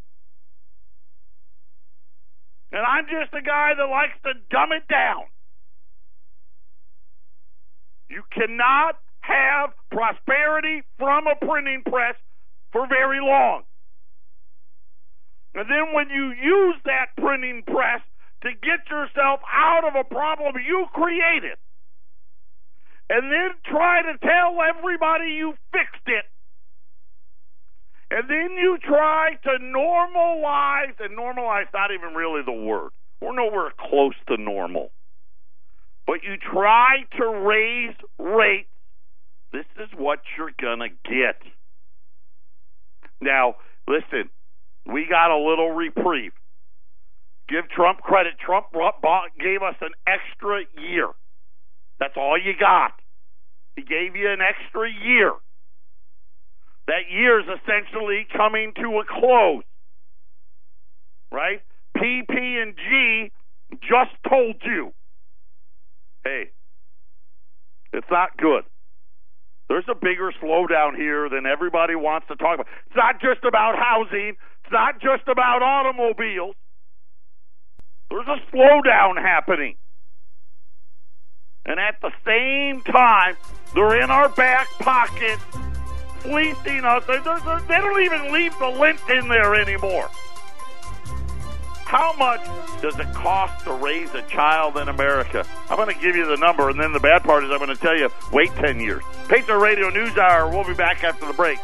And 2.72 2.82
I'm 2.82 3.06
just 3.06 3.30
a 3.30 3.46
guy 3.46 3.78
that 3.78 3.86
likes 3.86 4.18
to 4.26 4.34
dumb 4.50 4.74
it 4.74 4.90
down. 4.90 5.30
You 8.10 8.22
cannot 8.32 8.98
have 9.20 9.70
prosperity 9.92 10.82
from 10.98 11.26
a 11.28 11.36
printing 11.46 11.82
press 11.88 12.16
for 12.72 12.86
very 12.88 13.20
long. 13.20 13.62
And 15.54 15.70
then 15.70 15.94
when 15.94 16.10
you 16.10 16.32
use 16.32 16.76
that 16.84 17.14
printing 17.16 17.62
press 17.66 18.02
to 18.42 18.50
get 18.50 18.90
yourself 18.90 19.40
out 19.52 19.84
of 19.86 19.94
a 19.94 20.04
problem 20.04 20.54
you 20.66 20.86
created, 20.92 21.58
and 23.08 23.30
then 23.30 23.50
try 23.64 24.02
to 24.02 24.18
tell 24.18 24.56
everybody 24.62 25.30
you 25.32 25.54
fixed 25.72 26.06
it, 26.06 26.24
and 28.10 28.28
then 28.28 28.56
you 28.56 28.78
try 28.82 29.36
to 29.44 29.58
normalize, 29.62 30.98
and 30.98 31.16
normalize 31.16 31.66
not 31.72 31.90
even 31.92 32.14
really 32.14 32.42
the 32.44 32.52
word. 32.52 32.90
We're 33.20 33.34
nowhere 33.34 33.70
close 33.78 34.14
to 34.28 34.36
normal. 34.36 34.90
But 36.10 36.24
you 36.24 36.34
try 36.38 37.04
to 37.18 37.24
raise 37.24 37.94
rates, 38.18 38.66
this 39.52 39.66
is 39.78 39.88
what 39.96 40.18
you're 40.36 40.50
going 40.60 40.80
to 40.80 40.88
get. 41.08 41.40
Now, 43.20 43.54
listen, 43.86 44.28
we 44.84 45.06
got 45.08 45.30
a 45.30 45.38
little 45.38 45.70
reprieve. 45.70 46.32
Give 47.48 47.62
Trump 47.70 48.00
credit. 48.00 48.32
Trump 48.44 48.66
gave 49.40 49.62
us 49.62 49.76
an 49.80 49.92
extra 50.04 50.62
year. 50.82 51.10
That's 52.00 52.16
all 52.16 52.36
you 52.36 52.54
got. 52.58 52.90
He 53.76 53.82
gave 53.82 54.16
you 54.16 54.32
an 54.32 54.40
extra 54.40 54.90
year. 54.90 55.32
That 56.88 57.06
year 57.08 57.38
is 57.38 57.46
essentially 57.46 58.26
coming 58.36 58.72
to 58.82 58.98
a 58.98 59.04
close. 59.04 59.62
Right? 61.30 61.62
PP 61.96 62.36
and 62.36 62.74
G 62.74 63.30
just 63.80 64.10
told 64.28 64.56
you 64.64 64.92
hey, 66.24 66.50
it's 68.00 68.10
not 68.10 68.36
good. 68.36 68.64
There's 69.68 69.84
a 69.88 69.94
bigger 69.94 70.32
slowdown 70.42 70.96
here 70.96 71.28
than 71.28 71.46
everybody 71.46 71.94
wants 71.94 72.26
to 72.28 72.36
talk 72.36 72.54
about. 72.54 72.66
It's 72.86 72.96
not 72.96 73.20
just 73.20 73.44
about 73.44 73.76
housing, 73.78 74.34
it's 74.64 74.72
not 74.72 75.00
just 75.00 75.28
about 75.28 75.62
automobiles. 75.62 76.56
There's 78.10 78.26
a 78.26 78.40
slowdown 78.56 79.16
happening. 79.16 79.76
And 81.66 81.78
at 81.78 82.00
the 82.00 82.10
same 82.26 82.80
time, 82.82 83.36
they're 83.74 84.02
in 84.02 84.10
our 84.10 84.30
back 84.30 84.66
pocket, 84.80 85.38
fleecing 86.20 86.84
us. 86.84 87.04
They 87.06 87.18
don't 87.22 88.02
even 88.02 88.32
leave 88.32 88.58
the 88.58 88.68
lint 88.68 88.98
in 89.10 89.28
there 89.28 89.54
anymore. 89.54 90.08
How 91.90 92.14
much 92.16 92.44
does 92.82 92.96
it 93.00 93.12
cost 93.14 93.64
to 93.64 93.72
raise 93.72 94.14
a 94.14 94.22
child 94.28 94.76
in 94.76 94.88
America? 94.88 95.44
I'm 95.68 95.76
going 95.76 95.92
to 95.92 96.00
give 96.00 96.14
you 96.14 96.24
the 96.24 96.36
number, 96.36 96.70
and 96.70 96.78
then 96.78 96.92
the 96.92 97.00
bad 97.00 97.24
part 97.24 97.42
is 97.42 97.50
I'm 97.50 97.58
going 97.58 97.74
to 97.74 97.82
tell 97.82 97.98
you 97.98 98.08
wait 98.32 98.54
10 98.54 98.78
years. 98.78 99.02
Patriot 99.26 99.58
Radio 99.58 99.90
News 99.90 100.16
Hour. 100.16 100.48
We'll 100.50 100.62
be 100.62 100.74
back 100.74 101.02
after 101.02 101.26
the 101.26 101.32
break. 101.32 101.58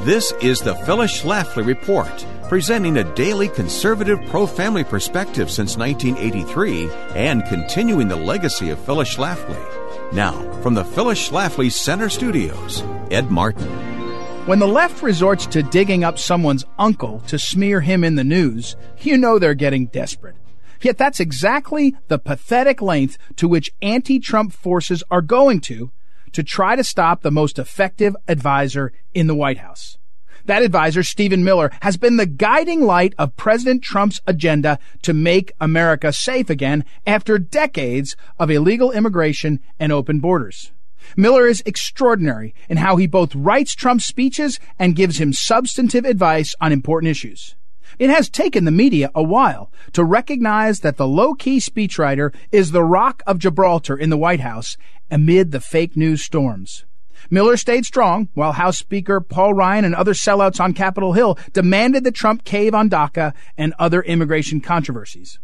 This 0.00 0.32
is 0.42 0.62
the 0.62 0.74
Phyllis 0.84 1.22
Schlafly 1.22 1.64
Report, 1.64 2.26
presenting 2.48 2.96
a 2.96 3.14
daily 3.14 3.46
conservative 3.46 4.18
pro 4.26 4.48
family 4.48 4.82
perspective 4.82 5.48
since 5.48 5.76
1983 5.76 6.90
and 7.14 7.44
continuing 7.44 8.08
the 8.08 8.16
legacy 8.16 8.70
of 8.70 8.84
Phyllis 8.84 9.14
Schlafly. 9.14 10.12
Now, 10.12 10.32
from 10.60 10.74
the 10.74 10.84
Phyllis 10.84 11.30
Schlafly 11.30 11.70
Center 11.70 12.08
Studios, 12.08 12.82
Ed 13.12 13.30
Martin. 13.30 13.99
When 14.46 14.58
the 14.58 14.66
left 14.66 15.02
resorts 15.02 15.46
to 15.46 15.62
digging 15.62 16.02
up 16.02 16.18
someone's 16.18 16.64
uncle 16.78 17.20
to 17.28 17.38
smear 17.38 17.82
him 17.82 18.02
in 18.02 18.16
the 18.16 18.24
news, 18.24 18.74
you 18.98 19.16
know 19.16 19.38
they're 19.38 19.54
getting 19.54 19.86
desperate. 19.86 20.34
Yet 20.80 20.96
that's 20.96 21.20
exactly 21.20 21.94
the 22.08 22.18
pathetic 22.18 22.80
length 22.80 23.18
to 23.36 23.46
which 23.46 23.70
anti-Trump 23.82 24.52
forces 24.52 25.04
are 25.10 25.20
going 25.20 25.60
to 25.62 25.92
to 26.32 26.42
try 26.42 26.74
to 26.74 26.82
stop 26.82 27.20
the 27.20 27.30
most 27.30 27.58
effective 27.58 28.16
advisor 28.26 28.92
in 29.12 29.26
the 29.26 29.34
White 29.34 29.58
House. 29.58 29.98
That 30.46 30.62
advisor, 30.62 31.02
Stephen 31.02 31.44
Miller, 31.44 31.70
has 31.82 31.98
been 31.98 32.16
the 32.16 32.26
guiding 32.26 32.82
light 32.82 33.14
of 33.18 33.36
President 33.36 33.82
Trump's 33.82 34.22
agenda 34.26 34.78
to 35.02 35.12
make 35.12 35.52
America 35.60 36.12
safe 36.14 36.48
again 36.48 36.84
after 37.06 37.38
decades 37.38 38.16
of 38.38 38.50
illegal 38.50 38.90
immigration 38.90 39.60
and 39.78 39.92
open 39.92 40.18
borders. 40.18 40.72
Miller 41.16 41.46
is 41.46 41.62
extraordinary 41.66 42.54
in 42.68 42.76
how 42.76 42.96
he 42.96 43.06
both 43.06 43.34
writes 43.34 43.74
Trump's 43.74 44.04
speeches 44.04 44.58
and 44.78 44.96
gives 44.96 45.18
him 45.18 45.32
substantive 45.32 46.04
advice 46.04 46.54
on 46.60 46.72
important 46.72 47.10
issues. 47.10 47.56
It 47.98 48.10
has 48.10 48.28
taken 48.28 48.64
the 48.64 48.70
media 48.70 49.10
a 49.14 49.22
while 49.22 49.72
to 49.92 50.04
recognize 50.04 50.80
that 50.80 50.96
the 50.96 51.08
low-key 51.08 51.58
speechwriter 51.58 52.34
is 52.52 52.70
the 52.70 52.84
rock 52.84 53.22
of 53.26 53.38
Gibraltar 53.38 53.96
in 53.96 54.10
the 54.10 54.16
White 54.16 54.40
House 54.40 54.76
amid 55.10 55.50
the 55.50 55.60
fake 55.60 55.96
news 55.96 56.22
storms. 56.22 56.84
Miller 57.28 57.56
stayed 57.56 57.84
strong 57.84 58.28
while 58.34 58.52
House 58.52 58.78
Speaker 58.78 59.20
Paul 59.20 59.54
Ryan 59.54 59.84
and 59.84 59.94
other 59.94 60.14
sellouts 60.14 60.60
on 60.60 60.72
Capitol 60.72 61.12
Hill 61.12 61.38
demanded 61.52 62.04
that 62.04 62.14
Trump 62.14 62.44
cave 62.44 62.74
on 62.74 62.88
DACA 62.88 63.34
and 63.58 63.74
other 63.78 64.02
immigration 64.02 64.60
controversies. 64.60 65.38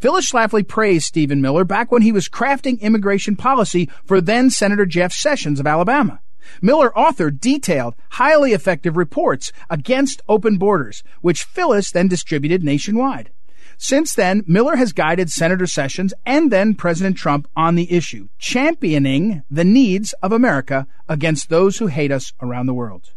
Phyllis 0.00 0.30
Schlafly 0.30 0.66
praised 0.66 1.06
Stephen 1.06 1.40
Miller 1.40 1.64
back 1.64 1.90
when 1.90 2.02
he 2.02 2.12
was 2.12 2.28
crafting 2.28 2.80
immigration 2.80 3.36
policy 3.36 3.88
for 4.04 4.20
then 4.20 4.50
Senator 4.50 4.86
Jeff 4.86 5.12
Sessions 5.12 5.60
of 5.60 5.66
Alabama. 5.66 6.20
Miller 6.60 6.90
authored 6.96 7.40
detailed, 7.40 7.94
highly 8.12 8.52
effective 8.52 8.96
reports 8.96 9.52
against 9.70 10.22
open 10.28 10.58
borders, 10.58 11.02
which 11.20 11.44
Phyllis 11.44 11.90
then 11.90 12.08
distributed 12.08 12.62
nationwide. 12.62 13.30
Since 13.76 14.14
then, 14.14 14.44
Miller 14.46 14.76
has 14.76 14.92
guided 14.92 15.30
Senator 15.30 15.66
Sessions 15.66 16.14
and 16.24 16.50
then 16.50 16.74
President 16.74 17.16
Trump 17.16 17.48
on 17.56 17.74
the 17.74 17.92
issue, 17.92 18.28
championing 18.38 19.42
the 19.50 19.64
needs 19.64 20.12
of 20.22 20.32
America 20.32 20.86
against 21.08 21.48
those 21.48 21.78
who 21.78 21.88
hate 21.88 22.12
us 22.12 22.32
around 22.40 22.66
the 22.66 22.74
world. 22.74 23.10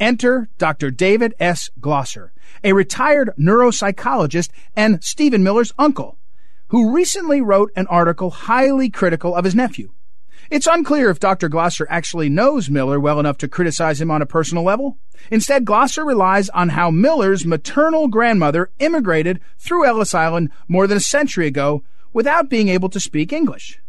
Enter 0.00 0.48
Dr. 0.58 0.90
David 0.90 1.34
S. 1.38 1.70
Glosser, 1.80 2.30
a 2.62 2.72
retired 2.72 3.30
neuropsychologist 3.38 4.50
and 4.74 5.02
Stephen 5.02 5.42
Miller's 5.42 5.72
uncle, 5.78 6.18
who 6.68 6.92
recently 6.92 7.40
wrote 7.40 7.70
an 7.76 7.86
article 7.86 8.30
highly 8.30 8.90
critical 8.90 9.34
of 9.34 9.44
his 9.44 9.54
nephew. 9.54 9.92
It's 10.50 10.66
unclear 10.66 11.08
if 11.10 11.20
Dr. 11.20 11.48
Glosser 11.48 11.86
actually 11.88 12.28
knows 12.28 12.68
Miller 12.68 13.00
well 13.00 13.18
enough 13.18 13.38
to 13.38 13.48
criticize 13.48 14.00
him 14.00 14.10
on 14.10 14.20
a 14.20 14.26
personal 14.26 14.62
level. 14.62 14.98
Instead, 15.30 15.64
Glosser 15.64 16.04
relies 16.04 16.50
on 16.50 16.70
how 16.70 16.90
Miller's 16.90 17.46
maternal 17.46 18.08
grandmother 18.08 18.70
immigrated 18.78 19.40
through 19.58 19.86
Ellis 19.86 20.14
Island 20.14 20.50
more 20.68 20.86
than 20.86 20.98
a 20.98 21.00
century 21.00 21.46
ago 21.46 21.82
without 22.12 22.50
being 22.50 22.68
able 22.68 22.88
to 22.90 23.00
speak 23.00 23.32
English. 23.32 23.80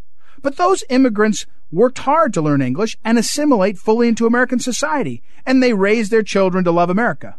But 0.41 0.55
those 0.55 0.83
immigrants 0.89 1.45
worked 1.71 1.99
hard 1.99 2.33
to 2.33 2.41
learn 2.41 2.61
English 2.61 2.97
and 3.03 3.17
assimilate 3.17 3.77
fully 3.77 4.07
into 4.07 4.25
American 4.25 4.59
society, 4.59 5.21
and 5.45 5.61
they 5.61 5.73
raised 5.73 6.11
their 6.11 6.23
children 6.23 6.63
to 6.63 6.71
love 6.71 6.89
America. 6.89 7.37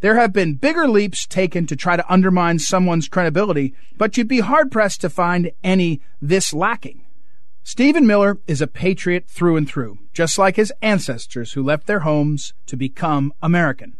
There 0.00 0.16
have 0.16 0.32
been 0.32 0.54
bigger 0.54 0.88
leaps 0.88 1.26
taken 1.26 1.66
to 1.66 1.76
try 1.76 1.96
to 1.96 2.12
undermine 2.12 2.58
someone's 2.58 3.08
credibility, 3.08 3.74
but 3.96 4.16
you'd 4.16 4.28
be 4.28 4.40
hard 4.40 4.70
pressed 4.70 5.00
to 5.00 5.10
find 5.10 5.52
any 5.64 6.00
this 6.20 6.52
lacking. 6.52 7.02
Stephen 7.62 8.06
Miller 8.06 8.38
is 8.46 8.60
a 8.60 8.66
patriot 8.66 9.24
through 9.28 9.56
and 9.56 9.68
through, 9.68 9.98
just 10.12 10.38
like 10.38 10.56
his 10.56 10.72
ancestors 10.82 11.54
who 11.54 11.62
left 11.62 11.86
their 11.86 12.00
homes 12.00 12.54
to 12.66 12.76
become 12.76 13.32
American. 13.42 13.96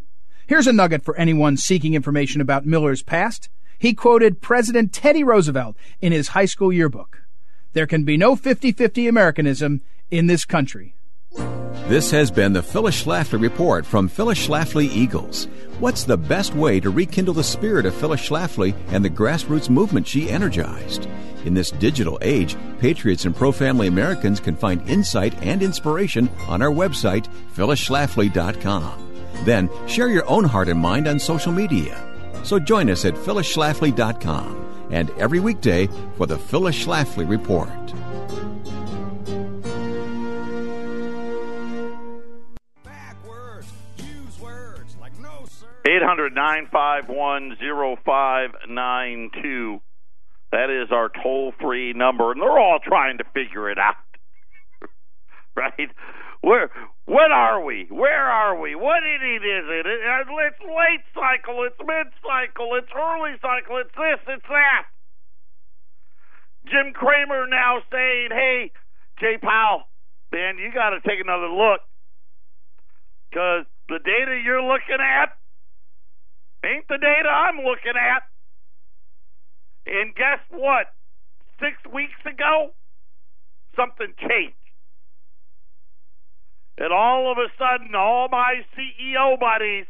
Here's 0.46 0.68
a 0.68 0.72
nugget 0.72 1.04
for 1.04 1.16
anyone 1.16 1.56
seeking 1.56 1.94
information 1.94 2.40
about 2.40 2.66
Miller's 2.66 3.02
past. 3.02 3.48
He 3.78 3.92
quoted 3.92 4.40
President 4.40 4.92
Teddy 4.92 5.24
Roosevelt 5.24 5.76
in 6.00 6.12
his 6.12 6.28
high 6.28 6.44
school 6.44 6.72
yearbook. 6.72 7.22
There 7.76 7.86
can 7.86 8.04
be 8.04 8.16
no 8.16 8.36
50-50 8.36 9.06
Americanism 9.06 9.82
in 10.10 10.28
this 10.28 10.46
country. 10.46 10.94
This 11.88 12.10
has 12.10 12.30
been 12.30 12.54
the 12.54 12.62
Phyllis 12.62 13.04
Schlafly 13.04 13.38
Report 13.38 13.84
from 13.84 14.08
Phyllis 14.08 14.46
Schlafly 14.46 14.88
Eagles. 14.88 15.44
What's 15.78 16.04
the 16.04 16.16
best 16.16 16.54
way 16.54 16.80
to 16.80 16.88
rekindle 16.88 17.34
the 17.34 17.44
spirit 17.44 17.84
of 17.84 17.94
Phyllis 17.94 18.26
Schlafly 18.26 18.74
and 18.88 19.04
the 19.04 19.10
grassroots 19.10 19.68
movement 19.68 20.06
she 20.06 20.30
energized? 20.30 21.06
In 21.44 21.52
this 21.52 21.70
digital 21.70 22.18
age, 22.22 22.56
patriots 22.78 23.26
and 23.26 23.36
pro 23.36 23.52
family 23.52 23.88
Americans 23.88 24.40
can 24.40 24.56
find 24.56 24.88
insight 24.88 25.34
and 25.42 25.62
inspiration 25.62 26.30
on 26.48 26.62
our 26.62 26.72
website, 26.72 27.28
phyllisschlafly.com. 27.54 29.22
Then 29.44 29.68
share 29.86 30.08
your 30.08 30.26
own 30.30 30.44
heart 30.44 30.68
and 30.68 30.80
mind 30.80 31.06
on 31.06 31.18
social 31.18 31.52
media. 31.52 32.02
So 32.42 32.58
join 32.58 32.88
us 32.88 33.04
at 33.04 33.16
phyllisschlafly.com 33.16 34.66
and 34.90 35.10
every 35.18 35.40
weekday 35.40 35.88
for 36.16 36.26
the 36.26 36.38
Phyllis 36.38 36.76
Schlafly 36.84 37.28
Report. 37.28 37.68
800 45.86 46.34
951 46.34 47.56
0592. 48.04 49.80
That 50.50 50.70
is 50.70 50.90
our 50.90 51.10
toll 51.22 51.52
free 51.60 51.92
number, 51.92 52.32
and 52.32 52.40
they're 52.40 52.58
all 52.58 52.80
trying 52.82 53.18
to 53.18 53.24
figure 53.32 53.70
it 53.70 53.78
out. 53.78 53.94
right? 55.54 55.90
Where 56.40 56.70
what 57.06 57.30
are 57.30 57.62
we? 57.64 57.86
Where 57.88 58.26
are 58.26 58.58
we? 58.58 58.74
What 58.74 59.02
inning 59.06 59.42
is 59.42 59.66
it? 59.70 59.86
Uh, 59.86 60.26
it's 60.42 60.60
late 60.60 61.06
cycle, 61.14 61.62
it's 61.62 61.78
mid 61.78 62.10
cycle, 62.18 62.74
it's 62.74 62.90
early 62.90 63.38
cycle, 63.40 63.78
it's 63.78 63.94
this, 63.94 64.20
it's 64.26 64.48
that. 64.50 64.90
Jim 66.66 66.92
Cramer 66.92 67.46
now 67.46 67.78
saying, 67.92 68.28
Hey, 68.30 68.72
Jay 69.20 69.38
Powell, 69.40 69.86
man, 70.32 70.58
you 70.58 70.70
gotta 70.74 70.98
take 71.06 71.20
another 71.22 71.46
look. 71.46 71.80
Because 73.30 73.66
the 73.88 74.00
data 74.02 74.42
you're 74.42 74.62
looking 74.62 74.98
at 74.98 75.30
ain't 76.66 76.88
the 76.88 76.98
data 76.98 77.28
I'm 77.30 77.58
looking 77.58 77.94
at. 77.94 78.22
And 79.86 80.14
guess 80.14 80.42
what? 80.50 80.90
Six 81.60 81.78
weeks 81.94 82.18
ago, 82.26 82.74
something 83.76 84.12
changed. 84.18 84.65
And 86.78 86.92
all 86.92 87.32
of 87.32 87.38
a 87.38 87.48
sudden, 87.58 87.94
all 87.94 88.28
my 88.30 88.60
CEO 88.76 89.38
buddies, 89.40 89.86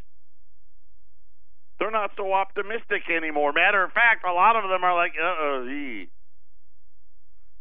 they're 1.78 1.90
not 1.90 2.12
so 2.16 2.32
optimistic 2.32 3.02
anymore. 3.14 3.52
Matter 3.52 3.82
of 3.84 3.92
fact, 3.92 4.24
a 4.24 4.32
lot 4.32 4.56
of 4.56 4.70
them 4.70 4.84
are 4.84 4.94
like, 4.94 5.12
uh 5.20 5.26
uh 5.26 6.06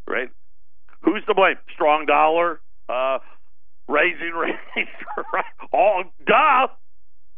Right? 0.08 0.30
Who's 1.02 1.24
to 1.26 1.34
blame? 1.34 1.56
Strong 1.74 2.06
dollar, 2.06 2.62
uh, 2.88 3.20
raising 3.88 4.34
rates? 4.34 4.92
All, 5.74 6.04
duh. 6.26 6.68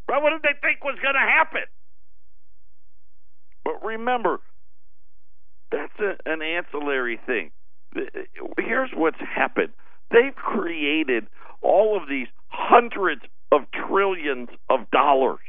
Right? 0.09 0.21
What 0.21 0.31
did 0.31 0.41
they 0.43 0.59
think 0.61 0.83
was 0.83 0.97
going 1.01 1.15
to 1.15 1.19
happen? 1.19 1.63
But 3.63 3.83
remember, 3.85 4.39
that's 5.71 5.93
a, 5.99 6.15
an 6.25 6.41
ancillary 6.41 7.19
thing. 7.25 7.51
Here's 8.57 8.91
what's 8.93 9.19
happened. 9.19 9.69
They've 10.11 10.35
created 10.35 11.27
all 11.61 11.97
of 12.01 12.07
these 12.09 12.27
hundreds 12.47 13.21
of 13.51 13.61
trillions 13.71 14.49
of 14.69 14.89
dollars. 14.91 15.39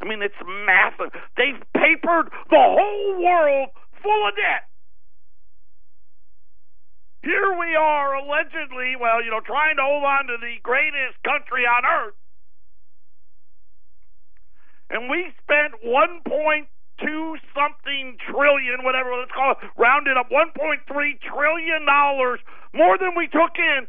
I 0.00 0.06
mean, 0.06 0.22
it's 0.22 0.40
massive. 0.44 1.12
They've 1.36 1.60
papered 1.74 2.32
the 2.48 2.56
whole 2.56 3.22
world 3.22 3.68
full 4.02 4.28
of 4.28 4.34
debt. 4.34 4.64
Here 7.22 7.52
we 7.52 7.76
are, 7.76 8.14
allegedly, 8.16 8.96
well, 8.96 9.22
you 9.22 9.30
know, 9.30 9.44
trying 9.44 9.76
to 9.76 9.84
hold 9.84 10.04
on 10.04 10.26
to 10.32 10.36
the 10.40 10.56
greatest 10.62 11.20
country 11.22 11.68
on 11.68 11.84
earth. 11.84 12.16
And 14.88 15.10
we 15.12 15.28
spent 15.44 15.76
1.2 15.84 16.64
something 17.52 18.16
trillion, 18.24 18.82
whatever 18.82 19.12
let's 19.20 19.30
call 19.36 19.52
it, 19.52 19.58
rounded 19.76 20.16
up 20.16 20.32
1.3 20.32 20.80
trillion 21.20 21.84
dollars 21.84 22.40
more 22.72 22.96
than 22.96 23.12
we 23.14 23.28
took 23.28 23.52
in 23.60 23.86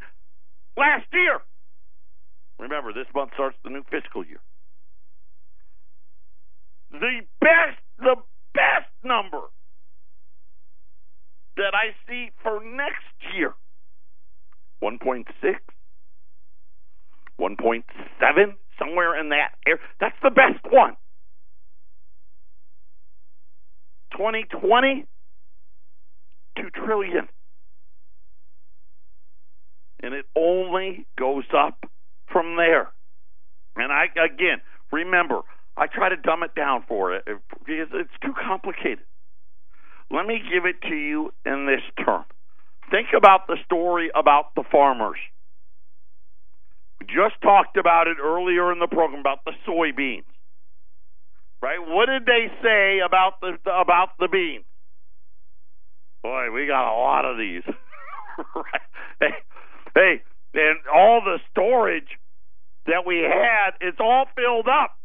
last 0.77 1.05
year. 1.13 1.39
Remember, 2.59 2.93
this 2.93 3.07
month 3.15 3.31
starts 3.33 3.57
the 3.63 3.69
new 3.69 3.83
fiscal 3.89 4.25
year. 4.25 4.39
The 6.91 7.21
best, 7.39 7.79
the 7.99 8.15
best 8.53 8.91
number 9.03 9.41
that 11.57 11.73
I 11.73 11.95
see 12.07 12.31
for 12.43 12.59
next 12.63 13.35
year 13.35 13.53
1.6, 14.83 15.25
1.7, 17.39 18.55
somewhere 18.79 19.19
in 19.19 19.29
that 19.29 19.51
area. 19.65 19.79
That's 19.99 20.15
the 20.23 20.31
best 20.31 20.63
one. 20.71 20.95
2020, 24.11 25.05
2 26.57 26.69
trillion. 26.83 27.27
And 30.03 30.13
it 30.13 30.25
only 30.35 31.05
goes 31.17 31.45
up 31.55 31.85
from 32.31 32.55
there. 32.57 32.89
And 33.75 33.91
I, 33.91 34.05
again, 34.05 34.61
remember, 34.91 35.41
I 35.77 35.87
try 35.87 36.09
to 36.09 36.17
dumb 36.17 36.43
it 36.43 36.55
down 36.55 36.83
for 36.87 37.15
it 37.15 37.23
because 37.25 37.87
it's 37.93 38.11
too 38.21 38.33
complicated. 38.33 39.05
Let 40.09 40.25
me 40.25 40.41
give 40.51 40.65
it 40.65 40.81
to 40.89 40.95
you 40.95 41.33
in 41.45 41.65
this 41.65 42.05
term. 42.05 42.25
Think 42.89 43.09
about 43.15 43.47
the 43.47 43.57
story 43.65 44.11
about 44.13 44.53
the 44.55 44.63
farmers. 44.69 45.17
We 46.99 47.07
just 47.07 47.41
talked 47.41 47.77
about 47.77 48.07
it 48.07 48.17
earlier 48.21 48.71
in 48.71 48.79
the 48.79 48.87
program 48.87 49.21
about 49.21 49.39
the 49.45 49.53
soybeans. 49.67 50.25
Right? 51.61 51.79
What 51.79 52.07
did 52.07 52.25
they 52.25 52.51
say 52.61 52.99
about 53.05 53.39
the 53.39 53.57
about 53.71 54.09
the 54.19 54.27
beans? 54.27 54.65
Boy, 56.21 56.51
we 56.51 56.67
got 56.67 56.91
a 56.91 56.97
lot 56.97 57.23
of 57.25 57.37
these. 57.37 57.63
right? 58.55 59.33
Hey, 59.95 60.21
and 60.53 60.79
all 60.93 61.21
the 61.21 61.39
storage 61.51 62.17
that 62.85 63.05
we 63.05 63.17
had, 63.17 63.71
it's 63.79 63.99
all 63.99 64.25
filled 64.35 64.67
up. 64.67 64.97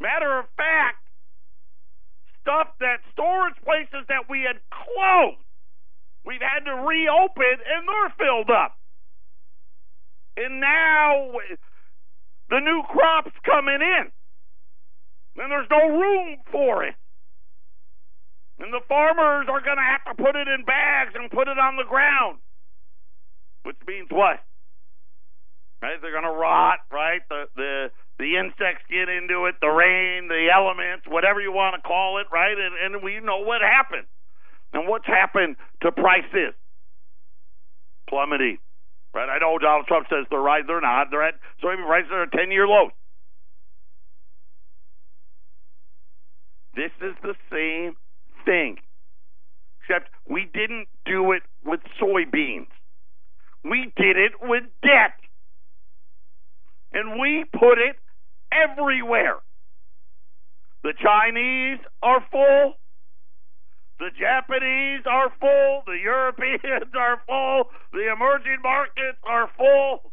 Matter 0.00 0.38
of 0.38 0.46
fact, 0.56 1.02
stuff 2.42 2.68
that 2.80 3.00
storage 3.12 3.56
places 3.64 4.06
that 4.08 4.28
we 4.28 4.42
had 4.46 4.56
closed, 4.70 5.42
we've 6.24 6.40
had 6.40 6.64
to 6.64 6.74
reopen 6.74 7.58
and 7.60 7.88
they're 7.88 8.14
filled 8.16 8.50
up. 8.50 8.76
And 10.36 10.60
now 10.60 11.32
the 12.50 12.60
new 12.60 12.82
crop's 12.88 13.34
coming 13.44 13.80
in. 13.82 14.10
And 15.36 15.50
there's 15.52 15.70
no 15.70 15.88
room 15.88 16.38
for 16.50 16.84
it. 16.84 16.94
And 18.58 18.72
the 18.72 18.82
farmers 18.88 19.46
are 19.48 19.60
going 19.60 19.76
to 19.76 19.82
have 19.82 20.16
to 20.16 20.22
put 20.22 20.34
it 20.34 20.48
in 20.48 20.64
bags 20.64 21.14
and 21.14 21.30
put 21.30 21.46
it 21.46 21.58
on 21.58 21.76
the 21.76 21.86
ground. 21.88 22.38
Which 23.62 23.76
means 23.86 24.08
what? 24.10 24.40
Right? 25.80 25.98
They're 26.02 26.12
going 26.12 26.24
to 26.24 26.38
rot, 26.38 26.78
right? 26.90 27.20
The 27.28 27.44
the 27.54 27.90
the 28.18 28.36
insects 28.36 28.82
get 28.90 29.08
into 29.08 29.46
it, 29.46 29.54
the 29.60 29.70
rain, 29.70 30.26
the 30.26 30.48
elements, 30.52 31.06
whatever 31.06 31.40
you 31.40 31.52
want 31.52 31.76
to 31.76 31.82
call 31.86 32.18
it, 32.18 32.26
right? 32.32 32.56
And, 32.58 32.94
and 32.94 33.02
we 33.02 33.20
know 33.20 33.38
what 33.38 33.62
happened. 33.62 34.06
And 34.72 34.88
what's 34.88 35.06
happened 35.06 35.56
to 35.82 35.92
prices? 35.92 36.54
Plummeting. 38.10 38.58
Right? 39.14 39.28
I 39.28 39.38
know 39.38 39.56
Donald 39.58 39.86
Trump 39.86 40.06
says 40.10 40.26
they're 40.30 40.40
right. 40.40 40.64
They're 40.66 40.80
not. 40.80 41.08
They're 41.10 41.22
at 41.22 41.34
soybean 41.62 41.86
prices 41.86 42.10
are 42.12 42.22
at 42.24 42.32
10 42.32 42.50
year 42.50 42.66
lows. 42.66 42.90
This 46.74 46.92
is 47.00 47.14
the 47.22 47.34
same 47.50 47.96
thing, 48.44 48.76
except 49.80 50.10
we 50.28 50.48
didn't 50.52 50.86
do 51.04 51.32
it 51.32 51.42
with 51.64 51.80
soybeans. 52.00 52.68
We 53.68 53.92
did 53.96 54.16
it 54.16 54.32
with 54.40 54.64
debt. 54.82 55.14
And 56.92 57.20
we 57.20 57.44
put 57.52 57.78
it 57.78 57.96
everywhere. 58.50 59.36
The 60.82 60.94
Chinese 61.02 61.78
are 62.02 62.24
full. 62.30 62.74
The 63.98 64.10
Japanese 64.18 65.04
are 65.06 65.30
full. 65.40 65.82
The 65.86 65.98
Europeans 66.02 66.92
are 66.98 67.20
full. 67.26 67.70
The 67.92 68.10
emerging 68.12 68.58
markets 68.62 69.18
are 69.24 69.50
full. 69.56 70.12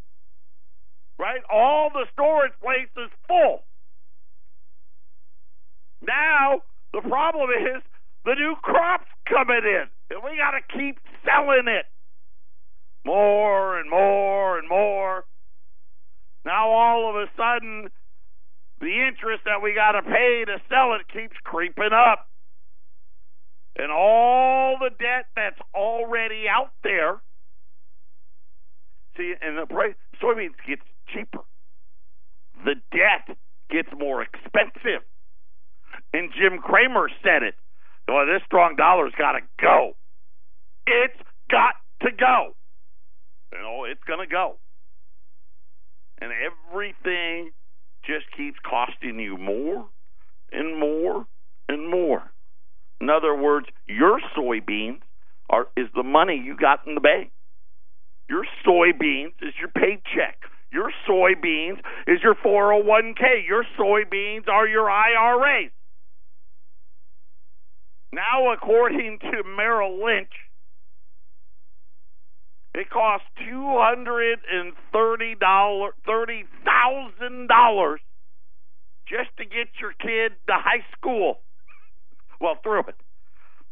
Right? 1.18 1.42
All 1.52 1.92
the 1.94 2.06
storage 2.12 2.54
places 2.62 3.12
full. 3.28 3.64
Now, 6.02 6.62
the 6.94 7.02
problem 7.02 7.50
is 7.52 7.82
the 8.26 8.36
new 8.36 8.56
crop's 8.62 9.08
coming 9.30 9.64
in, 9.64 9.86
and 10.10 10.24
we 10.24 10.38
got 10.38 10.52
to 10.52 10.78
keep 10.78 11.00
selling 11.24 11.68
it 11.68 11.86
more 13.06 13.80
and 13.80 13.90
more 13.90 14.58
and 14.58 14.68
more. 14.68 15.26
Now, 16.44 16.70
all 16.70 17.10
of 17.10 17.16
a 17.16 17.26
sudden, 17.38 17.90
the 18.82 19.08
interest 19.08 19.44
that 19.46 19.62
we 19.64 19.74
got 19.74 19.94
to 19.94 20.02
pay 20.02 20.44
to 20.46 20.58
sell 20.70 20.94
it 20.94 21.08
keeps 21.12 21.36
creeping 21.44 21.94
up. 21.94 22.28
And 23.78 23.92
all 23.92 24.78
the 24.80 24.90
debt 24.90 25.26
that's 25.36 25.60
already 25.74 26.46
out 26.50 26.72
there. 26.84 27.22
See, 29.18 29.34
and 29.42 29.58
the 29.58 29.66
price, 29.66 29.96
soybeans 30.22 30.56
gets 30.68 30.84
cheaper. 31.14 31.40
The 32.64 32.76
debt 32.92 33.38
gets 33.70 33.90
more 33.98 34.22
expensive. 34.22 35.04
And 36.14 36.32
Jim 36.32 36.60
Cramer 36.60 37.10
said 37.24 37.44
it. 37.44 37.56
Well, 38.08 38.26
this 38.26 38.42
strong 38.46 38.76
dollar's 38.76 39.14
got 39.18 39.34
to 39.34 39.42
go. 39.60 39.94
It's 40.86 41.20
got 41.50 41.76
to 42.02 42.12
go. 42.12 42.56
It's 43.86 44.04
going 44.08 44.20
to 44.20 44.32
go. 44.32 44.58
And 46.22 46.32
everything 46.32 47.52
just 48.06 48.26
keeps 48.36 48.58
costing 48.68 49.20
you 49.20 49.38
more 49.38 49.88
and 50.52 50.80
more 50.80 51.26
and 51.68 51.90
more. 51.90 52.32
In 53.02 53.10
other 53.10 53.36
words, 53.36 53.68
your 53.88 54.20
soybeans 54.38 55.02
are 55.50 55.68
is 55.76 55.88
the 55.94 56.04
money 56.04 56.42
you 56.44 56.56
got 56.56 56.88
in 56.88 56.96
the 56.96 57.02
bank. 57.02 57.32
Your 58.30 58.46
soybeans 58.66 59.34
is 59.42 59.54
your 59.60 59.70
paycheck. 59.70 60.40
Your 60.72 60.92
soybeans 61.08 61.80
is 62.08 62.20
your 62.24 62.36
401k. 62.36 63.48
Your 63.48 63.64
soybeans 63.80 64.48
are 64.48 64.68
your 64.68 64.90
IRAs. 64.90 65.72
Now, 68.12 68.54
according 68.54 69.20
to 69.20 69.44
Merrill 69.58 70.04
Lynch, 70.04 70.32
it 72.80 72.90
costs 72.90 73.28
two 73.38 73.78
hundred 73.78 74.40
and 74.52 74.74
thirty 74.92 75.36
dollars, 75.36 75.94
thirty 76.06 76.46
thousand 76.64 77.48
dollars, 77.48 78.02
just 79.08 79.30
to 79.38 79.46
get 79.46 79.68
your 79.80 79.94
kid 79.94 80.34
to 80.48 80.54
high 80.54 80.86
school. 80.98 81.40
Well, 82.38 82.60
through 82.62 82.82
it. 82.92 83.00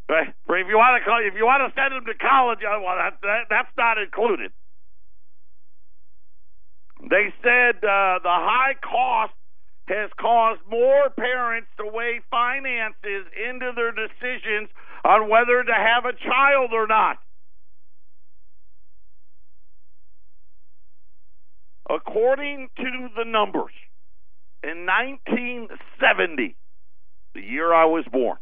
Right? 0.07 0.29
If 0.29 0.67
you 0.69 0.77
want 0.77 1.03
to 1.03 1.03
call, 1.03 1.19
if 1.19 1.35
you 1.35 1.43
want 1.43 1.67
to 1.67 1.75
send 1.75 1.91
them 1.91 2.05
to 2.05 2.15
college, 2.15 2.59
well, 2.63 2.95
that, 2.95 3.19
that 3.21 3.43
that's 3.49 3.71
not 3.77 3.97
included. 3.97 4.51
They 7.01 7.33
said 7.43 7.83
uh, 7.83 8.23
the 8.23 8.31
high 8.31 8.75
cost 8.79 9.33
has 9.87 10.09
caused 10.19 10.61
more 10.69 11.09
parents 11.09 11.67
to 11.77 11.85
weigh 11.91 12.21
finances 12.31 13.27
into 13.35 13.71
their 13.75 13.91
decisions 13.91 14.69
on 15.03 15.29
whether 15.29 15.61
to 15.61 15.73
have 15.73 16.05
a 16.05 16.13
child 16.13 16.71
or 16.71 16.87
not. 16.87 17.17
According 21.89 22.69
to 22.77 23.09
the 23.15 23.25
numbers, 23.25 23.73
in 24.63 24.85
1970, 24.85 26.55
the 27.35 27.41
year 27.41 27.73
I 27.73 27.85
was 27.85 28.05
born, 28.11 28.37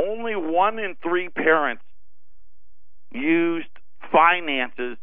only 0.00 0.36
one 0.36 0.78
in 0.78 0.96
three 1.02 1.28
parents 1.28 1.82
used 3.12 3.68
finances 4.12 4.98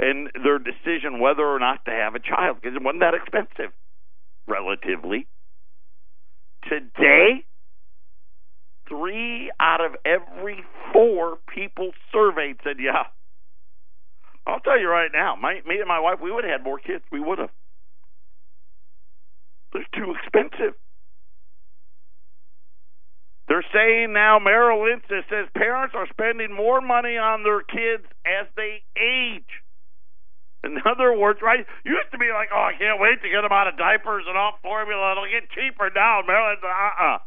in 0.00 0.28
their 0.42 0.58
decision 0.58 1.20
whether 1.20 1.44
or 1.44 1.58
not 1.58 1.84
to 1.84 1.90
have 1.90 2.14
a 2.14 2.20
child 2.20 2.58
because 2.60 2.76
it 2.76 2.82
wasn't 2.82 3.00
that 3.00 3.14
expensive, 3.14 3.72
relatively. 4.46 5.26
Today, 6.68 7.44
three 8.88 9.50
out 9.60 9.80
of 9.80 9.96
every 10.04 10.64
four 10.92 11.38
people 11.54 11.92
surveyed 12.12 12.56
said, 12.64 12.78
"Yeah." 12.78 13.06
I'll 14.50 14.60
tell 14.60 14.78
you 14.78 14.88
right 14.88 15.10
now, 15.12 15.36
my, 15.40 15.60
me 15.66 15.78
and 15.78 15.86
my 15.86 16.00
wife, 16.00 16.18
we 16.20 16.32
would 16.32 16.42
have 16.44 16.60
had 16.60 16.64
more 16.64 16.78
kids. 16.78 17.04
We 17.12 17.20
would 17.20 17.38
have. 17.38 17.50
They're 19.72 19.86
too 19.94 20.14
expensive. 20.18 20.74
They're 23.46 23.66
saying 23.72 24.12
now, 24.12 24.38
Merrill 24.38 24.82
Lynch 24.82 25.04
says 25.08 25.46
parents 25.54 25.94
are 25.96 26.06
spending 26.10 26.54
more 26.54 26.80
money 26.80 27.16
on 27.16 27.42
their 27.42 27.62
kids 27.62 28.06
as 28.26 28.46
they 28.56 28.82
age. 28.98 29.50
In 30.62 30.76
other 30.84 31.16
words, 31.16 31.40
right? 31.42 31.64
Used 31.84 32.10
to 32.12 32.18
be 32.18 32.30
like, 32.34 32.50
oh, 32.54 32.70
I 32.70 32.78
can't 32.78 33.00
wait 33.00 33.22
to 33.22 33.28
get 33.30 33.42
them 33.42 33.52
out 33.52 33.66
of 33.66 33.78
diapers 33.78 34.24
and 34.28 34.36
off 34.36 34.54
formula. 34.62 35.12
It'll 35.12 35.30
get 35.30 35.50
cheaper 35.50 35.90
now. 35.94 36.20
Merrill 36.26 36.50
Lynch, 36.50 36.62
uh-uh. 36.62 37.18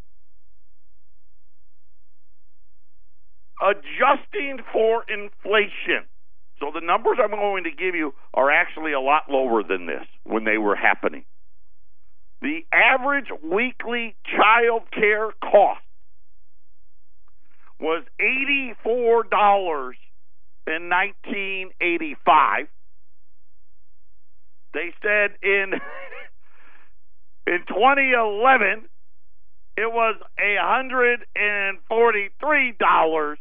Adjusting 3.64 4.60
for 4.72 5.04
inflation. 5.08 6.08
So 6.63 6.71
the 6.73 6.80
numbers 6.80 7.17
I'm 7.21 7.32
going 7.32 7.65
to 7.65 7.71
give 7.71 7.93
you 7.93 8.13
are 8.34 8.49
actually 8.49 8.93
a 8.93 9.02
lot 9.02 9.30
lower 9.30 9.63
than 9.63 9.86
this 9.86 10.06
when 10.23 10.45
they 10.45 10.58
were 10.58 10.78
happening. 10.78 11.26
The 12.41 12.65
average 12.71 13.28
weekly 13.43 14.15
child 14.26 14.84
care 14.93 15.34
cost 15.41 15.82
was 17.82 18.06
$84 18.17 19.93
in 20.67 20.88
1985. 20.88 22.67
They 24.73 24.93
said 25.02 25.32
in 25.43 25.73
in 27.45 27.60
2011 27.67 28.88
it 29.76 29.91
was 29.91 30.15
$143 30.39 33.38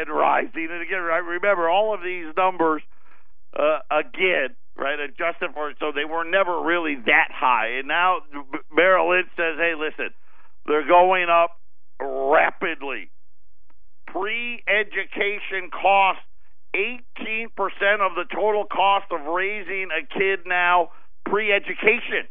and 0.00 0.08
rising. 0.08 0.68
And 0.70 0.82
again, 0.82 1.00
I 1.00 1.18
remember 1.18 1.68
all 1.68 1.94
of 1.94 2.00
these 2.02 2.26
numbers 2.36 2.82
uh, 3.58 3.78
again, 3.90 4.56
right, 4.76 4.98
adjusted 4.98 5.50
for 5.54 5.72
so 5.78 5.92
they 5.94 6.04
were 6.04 6.24
never 6.24 6.62
really 6.62 6.96
that 7.06 7.28
high. 7.30 7.78
And 7.78 7.88
now 7.88 8.20
Merrill 8.74 9.10
Lynch 9.10 9.28
says, 9.36 9.56
"Hey, 9.58 9.74
listen, 9.76 10.10
they're 10.66 10.86
going 10.86 11.28
up 11.28 11.58
rapidly. 12.00 13.10
Pre-education 14.06 15.70
costs 15.70 16.22
18% 16.74 17.48
of 18.00 18.14
the 18.14 18.24
total 18.32 18.64
cost 18.64 19.06
of 19.10 19.20
raising 19.26 19.88
a 19.92 20.06
kid 20.06 20.40
now 20.46 20.90
pre-education." 21.24 22.28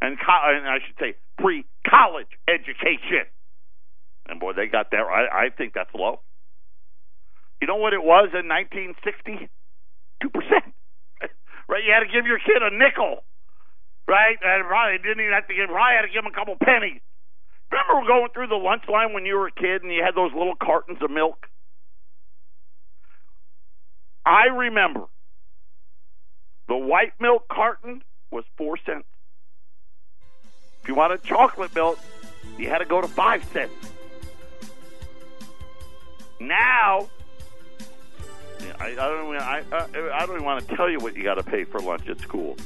And, 0.00 0.16
co- 0.16 0.54
and 0.54 0.68
I 0.68 0.78
should 0.86 0.96
say 1.00 1.14
pre-college 1.38 2.30
education. 2.46 3.26
And 4.28 4.38
boy, 4.40 4.52
they 4.52 4.66
got 4.66 4.90
that. 4.90 5.00
I, 5.00 5.46
I 5.46 5.50
think 5.50 5.74
that's 5.74 5.92
low. 5.94 6.20
You 7.60 7.66
know 7.66 7.76
what 7.76 7.92
it 7.92 8.02
was 8.02 8.30
in 8.32 8.46
1960? 8.46 9.48
Two 10.22 10.30
percent. 10.30 10.74
Right? 11.68 11.84
You 11.84 11.92
had 11.92 12.00
to 12.00 12.08
give 12.10 12.24
your 12.24 12.38
kid 12.38 12.62
a 12.64 12.72
nickel, 12.72 13.24
right? 14.08 14.38
And 14.40 14.66
probably 14.66 14.96
didn't 14.96 15.20
even 15.20 15.34
have 15.34 15.46
to 15.48 15.54
give. 15.54 15.68
Probably 15.68 15.96
had 16.00 16.08
to 16.08 16.08
give 16.08 16.24
him 16.24 16.32
a 16.32 16.34
couple 16.34 16.56
pennies. 16.56 17.02
Remember 17.70 18.08
going 18.08 18.28
through 18.32 18.46
the 18.46 18.56
lunch 18.56 18.84
line 18.88 19.12
when 19.12 19.26
you 19.26 19.36
were 19.36 19.48
a 19.48 19.52
kid 19.52 19.82
and 19.82 19.92
you 19.92 20.02
had 20.02 20.14
those 20.14 20.32
little 20.32 20.54
cartons 20.56 20.96
of 21.02 21.10
milk? 21.10 21.46
I 24.24 24.46
remember 24.46 25.04
the 26.68 26.76
white 26.76 27.12
milk 27.20 27.48
carton 27.48 28.02
was 28.30 28.44
four 28.56 28.78
cents. 28.86 29.04
If 30.82 30.88
you 30.88 30.94
wanted 30.94 31.22
chocolate 31.22 31.74
milk, 31.74 31.98
you 32.56 32.70
had 32.70 32.78
to 32.78 32.86
go 32.86 33.02
to 33.02 33.08
five 33.08 33.44
cents. 33.52 33.72
Now, 36.40 37.08
I, 38.80 38.86
I 38.86 38.94
don't. 38.94 39.36
I, 39.36 39.62
I, 39.72 39.86
I 40.14 40.26
don't 40.26 40.36
even 40.36 40.44
want 40.44 40.66
to 40.66 40.76
tell 40.76 40.90
you 40.90 40.98
what 40.98 41.16
you 41.16 41.22
got 41.24 41.34
to 41.34 41.42
pay 41.42 41.64
for 41.64 41.80
lunch 41.80 42.08
at 42.08 42.20
school. 42.20 42.56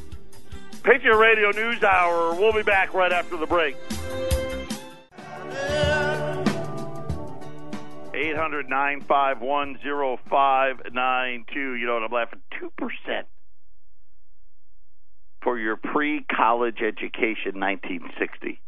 Patriot 0.83 1.17
Radio 1.17 1.51
News 1.51 1.83
Hour. 1.83 2.35
We'll 2.35 2.53
be 2.53 2.63
back 2.63 2.93
right 2.93 3.13
after 3.13 3.37
the 3.37 3.47
break. 3.47 3.77
800 8.15 8.69
951 8.69 9.79
0592. 9.83 11.75
You 11.75 11.87
know 11.87 11.95
what 11.95 12.03
I'm 12.03 12.13
laughing? 12.13 12.41
2% 12.61 13.23
for 15.43 15.59
your 15.59 15.77
pre 15.77 16.25
college 16.25 16.83
education 16.83 17.59
1960. 17.59 18.61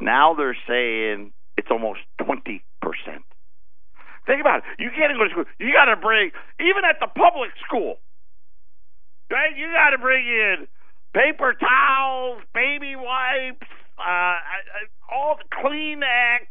Now 0.00 0.34
they're 0.34 0.56
saying 0.68 1.32
it's 1.58 1.68
almost 1.70 2.00
20%. 2.22 2.62
Think 4.26 4.40
about 4.40 4.62
it. 4.62 4.64
You 4.78 4.90
can't 4.94 5.10
go 5.18 5.24
to 5.24 5.30
school. 5.30 5.44
You 5.58 5.72
got 5.74 5.90
to 5.90 5.96
bring, 5.96 6.30
even 6.60 6.86
at 6.88 7.02
the 7.02 7.08
public 7.10 7.50
school, 7.66 7.98
right? 9.30 9.56
You 9.56 9.66
got 9.74 9.90
to 9.90 9.98
bring 9.98 10.24
in 10.24 10.68
paper 11.12 11.54
towels, 11.58 12.42
baby 12.54 12.94
wipes, 12.94 13.66
uh, 13.98 14.38
all 15.10 15.36
the 15.36 15.48
Kleenex, 15.50 16.46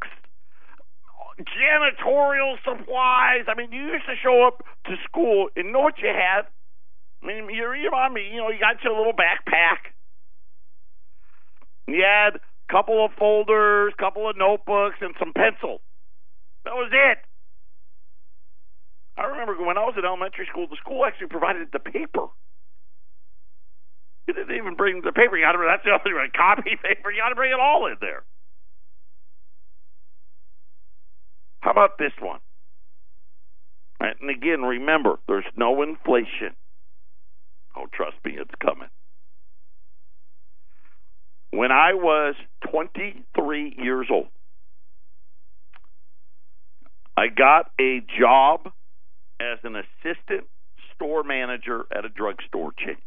janitorial 1.40 2.58
supplies. 2.66 3.46
I 3.48 3.56
mean, 3.56 3.72
you 3.72 3.96
used 3.96 4.06
to 4.08 4.16
show 4.22 4.46
up 4.46 4.66
to 4.86 4.96
school 5.06 5.48
and 5.56 5.72
know 5.72 5.80
what 5.80 6.00
you 6.00 6.10
had. 6.10 6.50
I 7.24 7.26
mean, 7.26 7.48
you're, 7.54 7.76
you're 7.76 8.10
me. 8.10 8.28
You 8.34 8.38
know, 8.42 8.50
you 8.50 8.60
got 8.60 8.84
your 8.84 8.98
little 8.98 9.14
backpack. 9.14 9.94
You 11.88 12.04
had 12.04 12.42
couple 12.70 13.04
of 13.04 13.12
folders, 13.18 13.94
couple 13.98 14.30
of 14.30 14.38
notebooks, 14.38 14.98
and 15.02 15.16
some 15.20 15.34
pencils. 15.34 15.82
That 16.66 16.74
was 16.74 16.92
it. 16.92 17.18
I 19.18 19.26
remember 19.26 19.58
when 19.66 19.78
I 19.78 19.86
was 19.86 19.96
in 19.98 20.06
elementary 20.06 20.46
school, 20.52 20.68
the 20.70 20.78
school 20.78 21.06
actually 21.06 21.28
provided 21.28 21.70
the 21.74 21.80
paper. 21.80 22.28
You 24.28 24.34
didn't 24.34 24.56
even 24.56 24.76
bring 24.76 25.02
the 25.02 25.12
paper. 25.12 25.38
You 25.38 25.46
got 25.46 25.54
to 25.54 25.66
that's 25.66 25.84
the 25.84 25.92
other 25.92 26.14
right, 26.14 26.32
copy 26.32 26.76
paper. 26.84 27.12
You 27.12 27.22
got 27.22 27.30
to 27.30 27.36
bring 27.36 27.52
it 27.52 27.60
all 27.60 27.88
in 27.88 27.96
there. 28.02 28.24
How 31.62 31.72
about 31.72 31.98
this 31.98 32.14
one? 32.22 32.40
And 34.00 34.30
again, 34.30 34.62
remember, 34.62 35.18
there's 35.28 35.46
no 35.56 35.82
inflation. 35.82 36.54
Oh, 37.76 37.88
trust 37.92 38.18
me, 38.24 38.38
it's 38.40 38.54
coming. 38.62 38.90
When 41.52 41.72
I 41.72 41.94
was 41.94 42.36
23 42.72 43.76
years 43.78 44.08
old, 44.12 44.28
I 47.16 47.28
got 47.28 47.72
a 47.80 48.02
job 48.20 48.72
as 49.40 49.60
an 49.64 49.76
assistant 49.76 50.48
store 50.94 51.24
manager 51.24 51.86
at 51.92 52.06
a 52.06 52.10
drugstore 52.10 52.72
chain. 52.78 52.98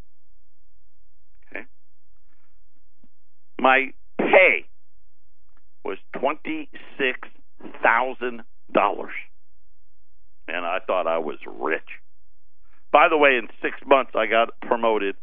Okay. 1.53 1.67
My 3.61 3.93
pay 4.19 4.65
was 5.85 5.99
$26,000. 6.17 9.11
And 10.49 10.67
I 10.67 10.79
thought 10.87 11.07
I 11.07 11.19
was 11.19 11.37
rich. 11.47 12.01
By 12.93 13.09
the 13.09 13.17
way, 13.17 13.37
in 13.37 13.49
6 13.63 13.77
months 13.87 14.13
I 14.17 14.27
got 14.27 14.61
promoted 14.63 15.17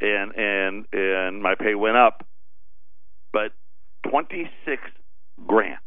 and 0.00 0.32
and 0.36 0.86
and 0.92 1.42
my 1.42 1.54
pay 1.54 1.74
went 1.74 1.96
up 1.96 2.24
but 3.32 3.52
26 4.10 4.82
grand. 5.46 5.78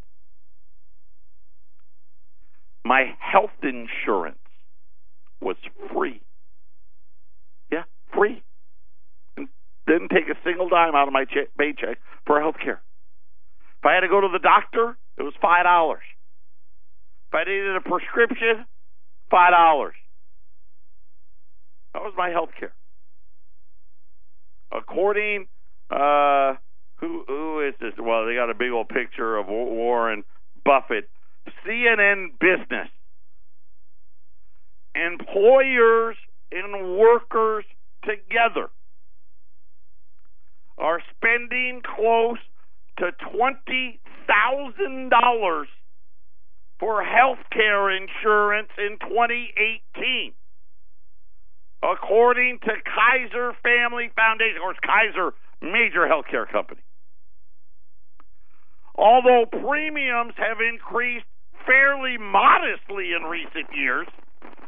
My 2.83 3.15
health 3.19 3.51
insurance 3.63 4.37
was 5.41 5.55
free. 5.93 6.21
Yeah, 7.71 7.83
free. 8.15 8.43
And 9.37 9.47
didn't 9.87 10.09
take 10.09 10.29
a 10.29 10.37
single 10.43 10.69
dime 10.69 10.95
out 10.95 11.07
of 11.07 11.13
my 11.13 11.25
che- 11.25 11.47
paycheck 11.57 11.97
for 12.25 12.39
health 12.39 12.55
care. 12.63 12.81
If 13.79 13.85
I 13.85 13.93
had 13.93 14.01
to 14.01 14.07
go 14.07 14.21
to 14.21 14.29
the 14.31 14.39
doctor, 14.39 14.97
it 15.17 15.23
was 15.23 15.33
$5. 15.43 15.97
If 17.29 17.33
I 17.33 17.43
needed 17.43 17.75
a 17.75 17.81
prescription, 17.81 18.65
$5. 19.31 19.91
That 21.93 22.01
was 22.01 22.13
my 22.17 22.29
health 22.29 22.49
care. 22.59 22.73
According, 24.71 25.47
uh, 25.89 26.55
who 26.97 27.23
who 27.27 27.61
is 27.67 27.73
this? 27.79 27.93
Well, 27.99 28.25
they 28.25 28.35
got 28.35 28.49
a 28.49 28.53
big 28.53 28.71
old 28.71 28.89
picture 28.89 29.37
of 29.37 29.47
Warren 29.47 30.23
Buffett. 30.63 31.09
CNN 31.65 32.39
Business. 32.39 32.89
Employers 34.95 36.15
and 36.51 36.97
workers 36.97 37.65
together 38.03 38.69
are 40.77 41.01
spending 41.15 41.81
close 41.83 42.39
to 42.97 43.11
twenty 43.31 43.99
thousand 44.25 45.09
dollars 45.09 45.67
for 46.79 47.03
health 47.03 47.39
care 47.51 47.89
insurance 47.89 48.69
in 48.77 48.97
2018 48.99 50.33
according 51.83 52.59
to 52.59 52.71
Kaiser 52.83 53.53
Family 53.61 54.09
Foundation, 54.15 54.57
of 54.57 54.63
course, 54.63 54.77
Kaiser 54.81 55.33
major 55.66 56.07
healthcare 56.07 56.49
company. 56.49 56.82
Although 58.95 59.45
premiums 59.45 60.34
have 60.38 60.57
increased 60.61 61.26
fairly 61.66 62.18
modestly 62.18 63.11
in 63.11 63.24
recent 63.24 63.68
years, 63.76 64.07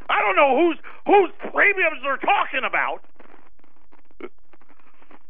I 0.10 0.22
don't 0.22 0.36
know 0.36 0.58
whose 0.58 0.78
whose 1.06 1.32
premiums 1.52 2.02
they're 2.04 2.18
talking 2.18 2.62
about. 2.68 3.00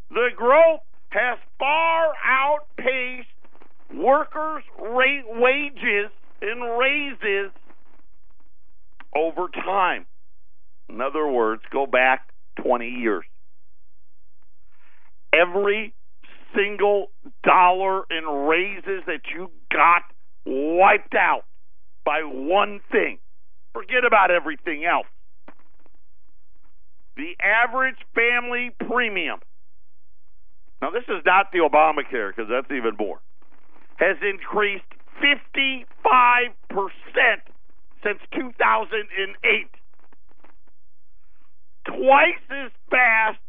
The 0.09 0.29
growth 0.35 0.81
has 1.09 1.37
far 1.59 2.13
outpaced 2.23 3.27
workers' 3.93 4.63
rate 4.79 5.25
wages 5.27 6.11
and 6.41 6.77
raises 6.79 7.51
over 9.15 9.47
time. 9.49 10.05
In 10.89 11.01
other 11.01 11.27
words, 11.27 11.61
go 11.71 11.85
back 11.85 12.29
20 12.63 12.87
years. 12.87 13.25
Every 15.39 15.93
single 16.55 17.07
dollar 17.43 18.03
in 18.09 18.25
raises 18.25 19.03
that 19.05 19.21
you 19.33 19.51
got 19.71 20.03
wiped 20.45 21.15
out 21.15 21.43
by 22.05 22.21
one 22.23 22.79
thing. 22.91 23.19
Forget 23.73 24.05
about 24.05 24.31
everything 24.31 24.85
else. 24.85 25.07
The 27.17 27.35
average 27.43 27.97
family 28.15 28.71
premium, 28.87 29.39
now 30.81 30.91
this 30.91 31.03
is 31.07 31.23
not 31.25 31.51
the 31.51 31.59
Obamacare 31.59 32.29
because 32.35 32.49
that's 32.49 32.71
even 32.71 32.95
more, 32.97 33.19
has 33.97 34.17
increased 34.21 34.85
55% 35.19 35.85
since 38.03 38.19
2008 38.33 39.67
twice 41.85 42.43
as 42.51 42.71
fast 42.89 43.39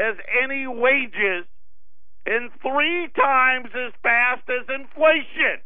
as 0.00 0.16
any 0.42 0.66
wages 0.66 1.44
and 2.26 2.50
three 2.62 3.08
times 3.14 3.68
as 3.74 3.92
fast 4.02 4.42
as 4.48 4.66
inflation. 4.68 5.60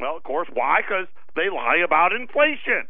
Well, 0.00 0.16
of 0.16 0.24
course, 0.24 0.48
why? 0.52 0.80
Because 0.82 1.06
they 1.36 1.48
lie 1.50 1.76
about 1.84 2.12
inflation. 2.12 2.88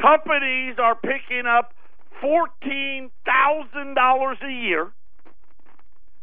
Companies 0.00 0.76
are 0.78 0.94
picking 0.94 1.46
up 1.46 1.74
$14,000 2.22 4.42
a 4.42 4.52
year, 4.52 4.92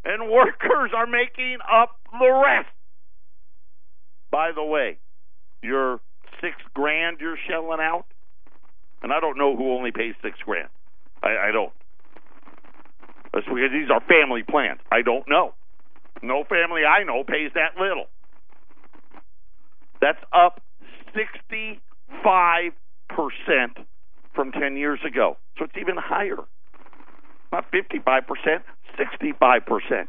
and 0.06 0.32
workers 0.32 0.92
are 0.96 1.08
making 1.08 1.58
up 1.72 2.00
the 2.12 2.44
rest. 2.46 2.70
By 4.32 4.52
the 4.56 4.64
way, 4.64 4.98
your 5.62 6.00
six 6.42 6.56
grand 6.74 7.20
you're 7.20 7.38
shelling 7.48 7.80
out, 7.80 8.06
and 9.02 9.14
I 9.14 9.20
don't 9.20 9.38
know 9.38 9.56
who 9.56 9.74
only 9.74 9.92
pays 9.92 10.16
six 10.22 10.40
grand. 10.46 10.70
I, 11.22 11.50
I 11.50 11.52
don't. 11.52 11.72
That's 13.34 13.46
because 13.46 13.72
these 13.72 13.90
are 13.90 14.02
family 14.02 14.44
plans. 14.44 14.80
I 14.92 15.02
don't 15.02 15.28
know. 15.28 15.54
No 16.22 16.44
family 16.44 16.82
I 16.86 17.04
know 17.04 17.24
pays 17.24 17.52
that 17.56 17.80
little. 17.80 18.06
That's 20.02 20.20
up 20.32 20.62
65% 21.16 21.80
from 24.36 24.52
10 24.52 24.78
years 24.78 25.00
ago. 25.06 25.38
So 25.58 25.66
it's 25.66 25.78
even 25.80 25.96
higher. 25.98 26.38
Not 27.52 27.72
55%, 27.72 28.64
65%. 29.00 30.08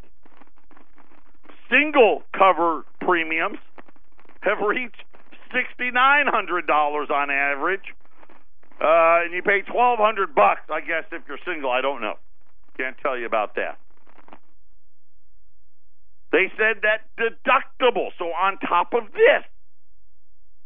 Single 1.70 2.22
cover 2.36 2.84
premiums 3.00 3.58
have 4.42 4.58
reached 4.66 5.02
$6,900 5.54 7.10
on 7.10 7.30
average 7.30 7.94
uh, 8.80 9.22
and 9.24 9.32
you 9.32 9.42
pay 9.42 9.62
twelve 9.62 9.98
hundred 9.98 10.34
bucks, 10.34 10.62
I 10.68 10.80
guess, 10.80 11.04
if 11.12 11.22
you're 11.28 11.38
single. 11.46 11.70
I 11.70 11.80
don't 11.80 12.00
know. 12.00 12.14
Can't 12.76 12.96
tell 13.02 13.16
you 13.16 13.26
about 13.26 13.54
that. 13.56 13.78
They 16.32 16.50
said 16.56 16.82
that 16.82 17.06
deductible. 17.18 18.08
So 18.18 18.26
on 18.26 18.58
top 18.58 18.92
of 18.92 19.12
this, 19.12 19.44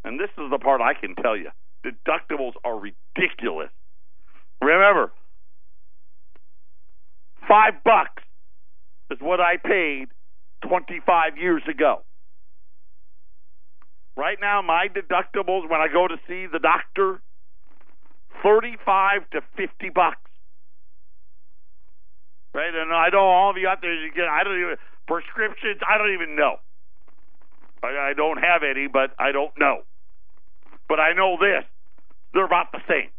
and 0.04 0.18
this 0.18 0.30
is 0.38 0.50
the 0.50 0.58
part 0.58 0.80
I 0.80 0.94
can 0.94 1.14
tell 1.14 1.36
you, 1.36 1.50
deductibles 1.84 2.52
are 2.64 2.78
ridiculous. 2.78 3.68
Remember, 4.62 5.12
five 7.46 7.74
bucks 7.84 8.22
is 9.10 9.18
what 9.20 9.40
I 9.40 9.56
paid 9.56 10.08
25 10.66 11.36
years 11.36 11.62
ago. 11.68 12.02
Right 14.16 14.38
now, 14.40 14.62
my 14.62 14.88
deductibles 14.88 15.68
when 15.68 15.80
I 15.80 15.88
go 15.92 16.08
to 16.08 16.16
see 16.26 16.46
the 16.50 16.58
doctor 16.58 17.20
35 18.42 19.30
to 19.30 19.40
50 19.56 19.90
bucks. 19.90 20.27
Right? 22.54 22.74
And 22.74 22.92
I 22.92 23.08
know 23.12 23.26
all 23.26 23.50
of 23.50 23.56
you 23.56 23.68
out 23.68 23.78
there, 23.80 23.94
you 23.94 24.12
get, 24.12 24.24
I 24.24 24.42
don't 24.42 24.58
even, 24.58 24.76
prescriptions, 25.06 25.80
I 25.86 25.98
don't 25.98 26.12
even 26.12 26.36
know. 26.36 26.56
I, 27.82 28.10
I 28.10 28.12
don't 28.16 28.38
have 28.38 28.62
any, 28.62 28.88
but 28.88 29.10
I 29.18 29.32
don't 29.32 29.52
know. 29.58 29.82
But 30.88 31.00
I 31.00 31.12
know 31.12 31.36
this 31.38 31.64
they're 32.34 32.44
about 32.44 32.72
the 32.72 32.80
same. 32.88 33.10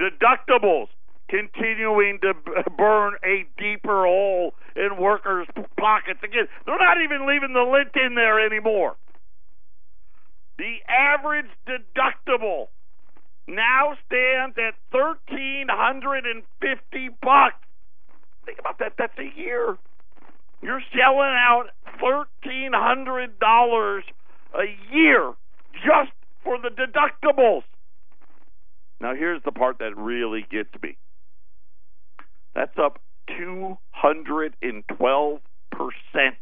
Deductibles 0.00 0.88
continuing 1.28 2.18
to 2.22 2.32
burn 2.76 3.14
a 3.24 3.46
deeper 3.58 4.04
hole 4.06 4.54
in 4.76 4.96
workers' 4.98 5.48
pockets. 5.76 6.20
Again, 6.22 6.48
they're 6.64 6.78
not 6.78 7.02
even 7.02 7.26
leaving 7.26 7.52
the 7.52 7.68
lint 7.70 7.90
in 7.94 8.14
there 8.14 8.44
anymore. 8.44 8.96
The 10.56 10.78
average 10.88 11.50
deductible 11.66 12.68
now 13.48 13.96
stands 14.06 14.56
at 14.58 14.74
thirteen 14.92 15.66
hundred 15.70 16.26
and 16.26 16.42
fifty 16.60 17.08
bucks. 17.22 17.56
Think 18.44 18.58
about 18.58 18.78
that. 18.78 18.92
That's 18.98 19.18
a 19.18 19.38
year. 19.38 19.76
You're 20.62 20.82
selling 20.92 21.34
out 21.34 21.66
thirteen 22.00 22.72
hundred 22.74 23.38
dollars 23.38 24.04
a 24.54 24.94
year 24.94 25.32
just 25.74 26.12
for 26.44 26.58
the 26.58 26.68
deductibles. 26.68 27.62
Now 29.00 29.14
here's 29.14 29.42
the 29.44 29.52
part 29.52 29.78
that 29.78 29.96
really 29.96 30.46
gets 30.50 30.70
me. 30.82 30.96
That's 32.54 32.76
up 32.78 33.00
two 33.28 33.78
hundred 33.90 34.54
and 34.60 34.84
twelve 34.96 35.40
percent 35.70 36.36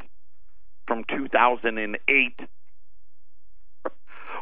from 0.87 1.05
two 1.09 1.29
thousand 1.29 1.79
and 1.79 1.99
eight. 2.09 2.39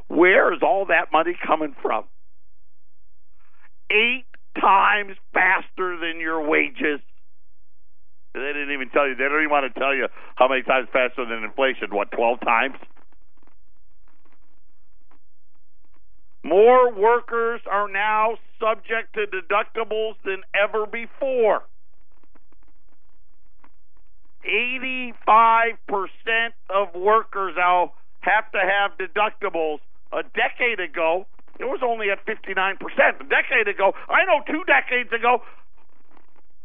Where 0.08 0.52
is 0.52 0.60
all 0.62 0.86
that 0.86 1.12
money 1.12 1.36
coming 1.46 1.74
from? 1.82 2.04
Eight 3.95 4.24
times 4.61 5.16
faster 5.32 5.97
than 5.99 6.20
your 6.20 6.47
wages. 6.47 7.01
They 8.34 8.40
didn't 8.40 8.72
even 8.72 8.90
tell 8.90 9.07
you. 9.07 9.14
They 9.14 9.24
don't 9.24 9.38
even 9.38 9.51
want 9.51 9.72
to 9.72 9.78
tell 9.78 9.95
you 9.95 10.09
how 10.34 10.49
many 10.49 10.62
times 10.62 10.88
faster 10.92 11.24
than 11.24 11.45
inflation. 11.45 11.95
What, 11.95 12.11
12 12.11 12.40
times? 12.40 12.74
More 16.42 16.92
workers 16.92 17.61
are 17.70 17.88
now 17.88 18.36
subject 18.61 19.14
to 19.14 19.26
deductibles 19.26 20.14
than 20.24 20.42
ever 20.55 20.84
before. 20.86 21.62
85% 24.45 25.14
of 26.68 26.95
workers 26.95 27.55
now 27.57 27.92
have 28.20 28.51
to 28.53 28.59
have 28.59 28.99
deductibles. 28.99 29.78
A 30.12 30.22
decade 30.22 30.80
ago, 30.80 31.26
it 31.59 31.64
was 31.64 31.80
only 31.82 32.11
at 32.11 32.24
59%. 32.26 32.78
A 33.20 33.24
decade 33.24 33.68
ago, 33.68 33.94
I 34.09 34.24
know 34.24 34.42
two 34.46 34.64
decades 34.64 35.12
ago, 35.12 35.42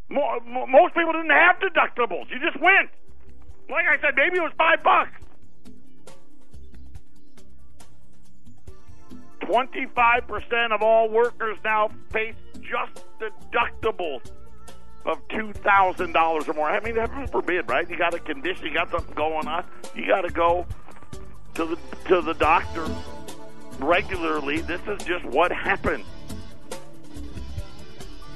most 0.09 0.95
people 0.95 1.13
didn't 1.13 1.29
have 1.29 1.57
deductibles. 1.59 2.29
You 2.31 2.39
just 2.39 2.59
went. 2.61 2.89
Like 3.69 3.85
I 3.85 4.01
said, 4.01 4.15
maybe 4.15 4.37
it 4.37 4.41
was 4.41 4.53
five 4.57 4.81
bucks. 4.83 5.11
25% 9.41 10.71
of 10.71 10.81
all 10.81 11.09
workers 11.09 11.57
now 11.63 11.89
face 12.11 12.35
just 12.61 13.05
deductibles 13.19 14.21
of 15.05 15.27
$2,000 15.29 16.47
or 16.47 16.53
more. 16.53 16.69
I 16.69 16.79
mean, 16.81 16.95
heaven 16.95 17.27
forbid, 17.27 17.69
right? 17.69 17.89
You 17.89 17.97
got 17.97 18.13
a 18.13 18.19
condition, 18.19 18.67
you 18.67 18.73
got 18.73 18.91
something 18.91 19.15
going 19.15 19.47
on, 19.47 19.65
you 19.95 20.05
got 20.05 20.21
to 20.21 20.29
go 20.29 20.65
to 21.55 21.65
the 21.65 21.77
to 22.07 22.21
the 22.21 22.33
doctor 22.33 22.87
regularly. 23.79 24.61
This 24.61 24.81
is 24.87 25.03
just 25.03 25.25
what 25.25 25.51
happens. 25.51 26.05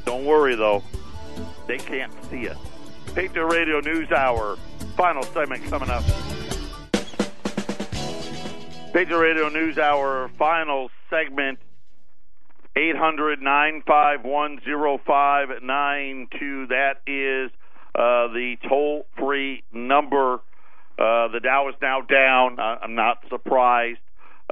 Don't 0.06 0.26
worry, 0.26 0.56
though. 0.56 0.84
They 1.68 1.78
can't 1.78 2.12
see 2.30 2.50
us. 2.50 2.58
Patriot 3.16 3.46
Radio 3.46 3.80
News 3.80 4.12
Hour, 4.12 4.58
final 4.98 5.24
segment 5.24 5.64
coming 5.66 5.90
up. 5.90 6.04
Patriot 8.92 9.20
Radio 9.20 9.50
News 9.50 9.78
Hour, 9.78 10.30
final 10.38 10.90
segment. 11.10 11.60
800 12.76 13.42
951 13.42 14.60
0592. 15.06 16.68
That 16.68 17.02
is 17.06 17.52
uh, 17.96 18.28
the 18.34 18.58
toll 18.68 19.06
free 19.18 19.64
number. 19.72 20.42
Uh, 20.98 21.28
the 21.28 21.40
Dow 21.44 21.70
is 21.70 21.76
now 21.82 22.02
down. 22.02 22.60
I'm 22.60 22.96
not 22.96 23.24
surprised. 23.30 24.00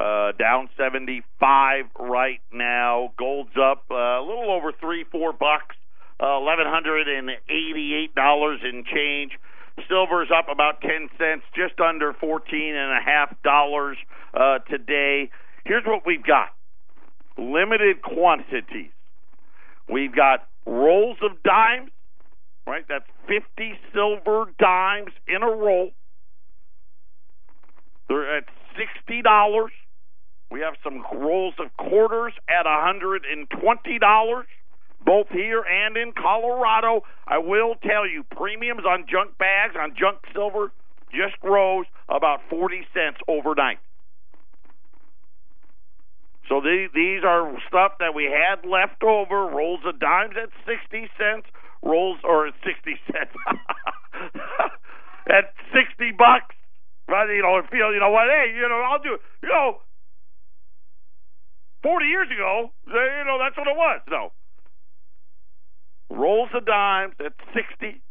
Uh, 0.02 0.32
down 0.32 0.68
75 0.78 1.86
right 1.99 2.39
now. 2.52 3.14
Gold's 3.20 3.56
up 3.56 3.84
uh, 3.91 3.95
a 3.95 4.24
little 4.26 4.49
over 4.49 4.72
three, 4.80 5.06
four 5.12 5.32
bucks. 5.32 5.76
Uh, 6.20 6.41
$1,188 6.41 8.64
in 8.64 8.84
change. 8.91 9.34
Silver's 9.88 10.30
up 10.36 10.47
about 10.52 10.82
10 10.82 11.10
cents, 11.20 11.43
just 11.56 11.80
under 11.80 12.14
$14.5 12.14 13.93
uh, 14.34 14.58
today. 14.68 15.30
Here's 15.66 15.86
what 15.86 16.04
we've 16.04 16.24
got 16.24 16.47
limited 17.38 18.02
quantities. 18.02 18.89
We've 19.88 20.16
got 20.16 20.47
rolls 20.66 21.18
of 21.22 21.43
dimes, 21.43 21.91
right? 22.66 22.86
That's 22.89 23.06
50 23.28 23.78
silver 23.93 24.45
dimes 24.58 25.12
in 25.28 25.43
a 25.43 25.52
roll. 25.52 25.91
They're 28.08 28.38
at 28.38 28.45
$60. 29.10 29.70
We 30.52 30.60
have 30.60 30.74
some 30.84 31.04
rolls 31.14 31.54
of 31.60 31.76
quarters 31.78 32.34
at 32.49 32.66
$120 32.66 34.43
both 35.06 35.28
here 35.30 35.62
and 35.62 35.97
in 35.97 36.12
Colorado. 36.12 37.04
I 37.28 37.38
will 37.39 37.76
tell 37.82 38.08
you, 38.08 38.24
premiums 38.36 38.84
on 38.86 39.06
junk 39.10 39.38
bags, 39.38 39.76
on 39.80 39.95
junk 39.97 40.20
silver, 40.34 40.72
just 41.12 41.36
rose 41.43 41.86
about 42.10 42.41
40 42.49 42.86
cents 42.93 43.18
overnight. 43.28 43.80
So 46.49 46.60
these, 46.60 46.89
these 46.93 47.24
are 47.24 47.47
stuff 47.68 47.93
that 47.99 48.14
we 48.14 48.26
had 48.26 48.68
left 48.68 49.04
over, 49.04 49.47
rolls 49.47 49.80
of 49.86 49.99
dimes 49.99 50.36
at 50.36 50.49
60 50.68 51.10
cents, 51.18 51.47
rolls, 51.82 52.20
or 52.24 52.52
60 52.66 52.99
cents, 53.08 53.32
at 55.28 55.54
60 55.74 56.12
bucks. 56.18 56.56
Right, 57.08 57.28
you 57.36 57.41
know, 57.41 57.60
feel, 57.70 57.91
you 57.91 57.99
know 57.99 58.12
what, 58.12 58.28
hey, 58.30 58.54
you 58.56 58.68
know, 58.70 58.80
I'll 58.88 59.02
do, 59.02 59.18
you 59.43 59.49
know, 59.49 59.82
40 61.84 62.06
years 62.06 62.28
ago, 62.30 62.72
you 62.88 63.24
know, 63.26 63.38
that's 63.40 63.58
what 63.58 63.68
it 63.68 63.76
was. 63.76 64.02
No, 64.10 64.32
rolls 66.12 66.50
of 66.54 66.66
dimes 66.66 67.16
at 67.20 67.34
60 67.54 68.02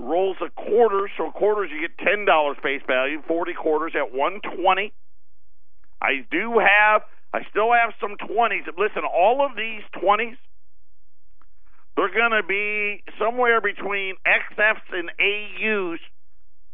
rolls 0.00 0.36
of 0.40 0.54
quarters. 0.54 1.10
So 1.16 1.30
quarters 1.30 1.70
you 1.72 1.80
get 1.80 1.98
$10 1.98 2.26
face 2.62 2.82
value 2.86 3.22
40 3.26 3.54
quarters 3.54 3.92
at 3.94 4.12
120 4.12 4.92
i 6.02 6.26
do 6.30 6.58
have 6.58 7.02
i 7.32 7.40
still 7.50 7.72
have 7.72 7.94
some 8.00 8.16
20s 8.18 8.66
listen 8.76 9.02
all 9.04 9.44
of 9.44 9.56
these 9.56 9.82
20s 10.02 10.36
they're 11.96 12.12
going 12.12 12.32
to 12.34 12.42
be 12.46 13.02
somewhere 13.18 13.60
between 13.60 14.14
xfs 14.26 14.88
and 14.92 15.10
aus 15.10 16.00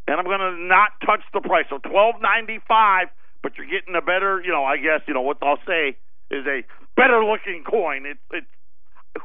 and 0.08 0.16
i'm 0.18 0.24
going 0.24 0.40
to 0.40 0.56
not 0.56 0.90
touch 1.04 1.20
the 1.32 1.40
price. 1.40 1.66
So 1.68 1.78
12.95 1.78 3.04
but 3.42 3.52
you're 3.56 3.66
getting 3.66 3.94
a 3.94 4.02
better 4.02 4.40
you 4.44 4.50
know 4.50 4.64
i 4.64 4.76
guess 4.76 5.00
you 5.06 5.14
know 5.14 5.22
what 5.22 5.36
i'll 5.42 5.62
say 5.66 5.96
is 6.30 6.46
a 6.46 6.62
better 6.96 7.24
looking 7.24 7.64
coin 7.68 8.06
it's 8.06 8.20
it's 8.32 8.46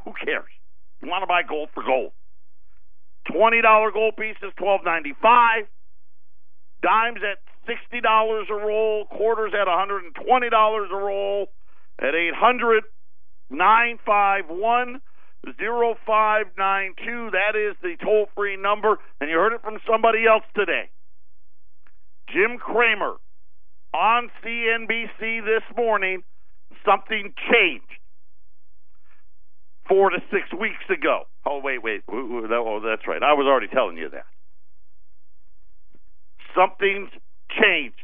who 0.03 0.12
cares 0.24 0.49
you 1.01 1.10
want 1.10 1.22
to 1.22 1.28
buy 1.28 1.43
gold 1.43 1.70
for 1.74 1.84
gold. 1.84 2.12
Twenty 3.32 3.62
dollar 3.62 3.91
gold 3.91 4.16
piece 4.18 4.38
is 4.41 4.53
twelve 4.58 4.82
ninety 4.84 5.14
five. 5.22 5.66
Dimes 6.82 7.20
at 7.22 7.38
sixty 7.68 8.01
dollars 8.01 8.47
a 8.49 8.56
roll. 8.56 9.06
Quarters 9.06 9.53
at 9.53 9.68
one 9.68 9.78
hundred 9.78 10.06
and 10.06 10.16
twenty 10.16 10.49
dollars 10.49 10.89
a 10.91 10.97
roll. 10.97 11.47
At 11.99 12.16
eight 12.16 12.34
hundred 12.36 12.84
nine 13.49 13.99
five 14.06 14.45
one 14.47 15.01
zero 15.60 15.95
five 16.06 16.47
nine 16.58 16.93
two. 17.06 17.30
That 17.32 17.56
is 17.56 17.76
the 17.82 17.95
toll 18.03 18.28
free 18.36 18.58
number, 18.58 18.97
and 19.20 19.30
you 19.30 19.38
heard 19.38 19.53
it 19.53 19.62
from 19.62 19.78
somebody 19.89 20.26
else 20.26 20.43
today. 20.56 20.89
Jim 22.30 22.58
Cramer 22.58 23.16
on 23.93 24.30
CNBC 24.43 25.45
this 25.45 25.64
morning. 25.78 26.24
Something 26.86 27.34
changed 27.51 27.86
four 29.88 30.09
to 30.09 30.18
six 30.32 30.51
weeks 30.59 30.84
ago. 30.89 31.24
Oh, 31.45 31.59
wait, 31.63 31.82
wait. 31.84 32.01
Oh, 32.11 32.80
that's 32.84 33.07
right. 33.07 33.22
I 33.22 33.34
was 33.34 33.45
already 33.47 33.68
telling 33.68 33.97
you 33.97 34.09
that. 34.09 34.26
Something's 36.55 37.09
changed. 37.59 37.95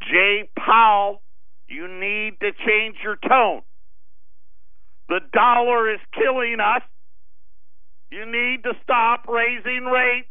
Jay 0.00 0.48
Powell, 0.58 1.22
you 1.68 1.88
need 1.88 2.40
to 2.40 2.52
change 2.66 2.96
your 3.02 3.16
tone. 3.16 3.62
The 5.08 5.20
dollar 5.32 5.92
is 5.92 6.00
killing 6.14 6.58
us. 6.60 6.82
You 8.10 8.24
need 8.26 8.62
to 8.64 8.72
stop 8.82 9.26
raising 9.28 9.84
rates. 9.84 10.28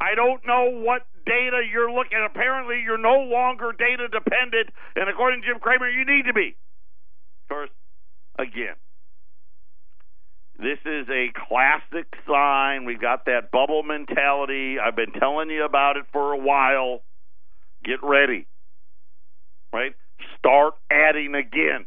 I 0.00 0.14
don't 0.14 0.44
know 0.46 0.70
what 0.82 1.02
data 1.26 1.62
you're 1.70 1.92
looking 1.92 2.18
at. 2.18 2.26
Apparently, 2.26 2.80
you're 2.82 2.98
no 2.98 3.20
longer 3.20 3.72
data 3.72 4.08
dependent, 4.08 4.70
and 4.96 5.08
according 5.08 5.42
to 5.42 5.48
Jim 5.48 5.60
Cramer, 5.60 5.88
you 5.88 6.04
need 6.04 6.26
to 6.26 6.32
be. 6.32 6.56
First, 7.50 7.72
again, 8.38 8.76
this 10.56 10.78
is 10.86 11.08
a 11.08 11.32
classic 11.48 12.06
sign. 12.28 12.84
We've 12.84 13.00
got 13.00 13.24
that 13.24 13.50
bubble 13.50 13.82
mentality. 13.82 14.76
I've 14.78 14.94
been 14.94 15.12
telling 15.18 15.50
you 15.50 15.64
about 15.64 15.96
it 15.96 16.04
for 16.12 16.32
a 16.32 16.38
while. 16.38 17.02
Get 17.84 17.98
ready. 18.02 18.46
Right? 19.72 19.94
Start 20.38 20.74
adding 20.90 21.34
again. 21.34 21.86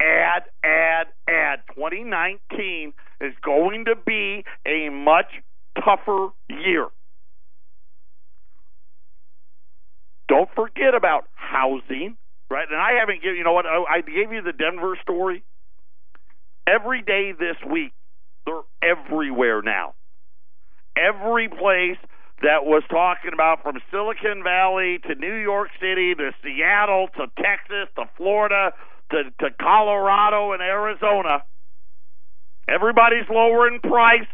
Add, 0.00 0.44
add, 0.62 1.06
add. 1.28 1.60
2019 1.74 2.92
is 3.20 3.32
going 3.42 3.86
to 3.86 3.94
be 4.06 4.44
a 4.64 4.90
much 4.90 5.32
tougher 5.82 6.28
year. 6.48 6.88
Don't 10.28 10.48
forget 10.54 10.94
about 10.94 11.24
housing, 11.34 12.16
right? 12.50 12.66
And 12.68 12.78
I 12.78 13.00
haven't 13.00 13.22
given, 13.22 13.36
you 13.36 13.44
know 13.44 13.52
what, 13.52 13.66
I 13.66 14.00
gave 14.00 14.32
you 14.32 14.42
the 14.42 14.52
Denver 14.52 14.96
story 15.02 15.44
every 16.66 17.02
day 17.02 17.32
this 17.32 17.56
week. 17.70 17.92
They're 18.46 18.62
everywhere 18.82 19.62
now. 19.62 19.94
Every 20.96 21.48
place 21.48 21.98
that 22.42 22.64
was 22.64 22.82
talking 22.90 23.32
about 23.32 23.62
from 23.62 23.76
Silicon 23.90 24.42
Valley 24.44 24.98
to 25.08 25.14
New 25.14 25.34
York 25.34 25.68
City 25.80 26.14
to 26.14 26.30
Seattle 26.42 27.08
to 27.16 27.26
Texas 27.40 27.88
to 27.96 28.04
Florida 28.16 28.72
to, 29.10 29.24
to 29.40 29.50
Colorado 29.60 30.52
and 30.52 30.62
Arizona. 30.62 31.44
Everybody's 32.68 33.28
lowering 33.30 33.80
price. 33.80 34.28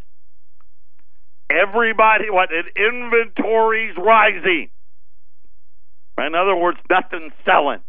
Everybody, 1.51 2.31
what, 2.31 2.51
an 2.53 2.65
inventory's 2.77 3.97
rising. 3.97 4.71
In 6.19 6.35
other 6.35 6.55
words, 6.55 6.79
nothing's 6.89 7.33
selling. 7.45 7.81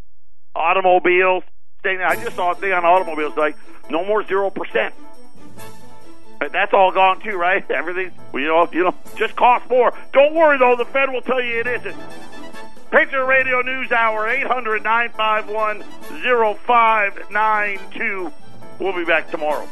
Automobiles, 0.54 1.44
I 1.84 2.16
just 2.22 2.36
saw 2.36 2.52
a 2.52 2.54
thing 2.54 2.72
on 2.72 2.84
automobiles 2.84 3.36
like 3.36 3.56
no 3.90 4.04
more 4.04 4.24
zero 4.26 4.50
percent. 4.50 4.94
That's 6.50 6.72
all 6.72 6.90
gone 6.92 7.20
too, 7.20 7.36
right? 7.36 7.68
Everything, 7.70 8.12
you 8.34 8.46
know, 8.46 8.68
you 8.72 8.84
know, 8.84 8.94
just 9.16 9.36
costs 9.36 9.68
more. 9.70 9.92
Don't 10.12 10.34
worry 10.34 10.58
though, 10.58 10.76
the 10.76 10.84
Fed 10.84 11.10
will 11.10 11.22
tell 11.22 11.42
you 11.42 11.60
it 11.60 11.66
isn't. 11.66 11.96
Patriot 12.90 13.24
Radio 13.24 13.62
News 13.62 13.90
Hour, 13.90 14.28
800 14.28 14.82
951 14.84 15.82
0592. 16.66 18.32
We'll 18.78 18.92
be 18.92 19.04
back 19.04 19.30
tomorrow. 19.30 19.66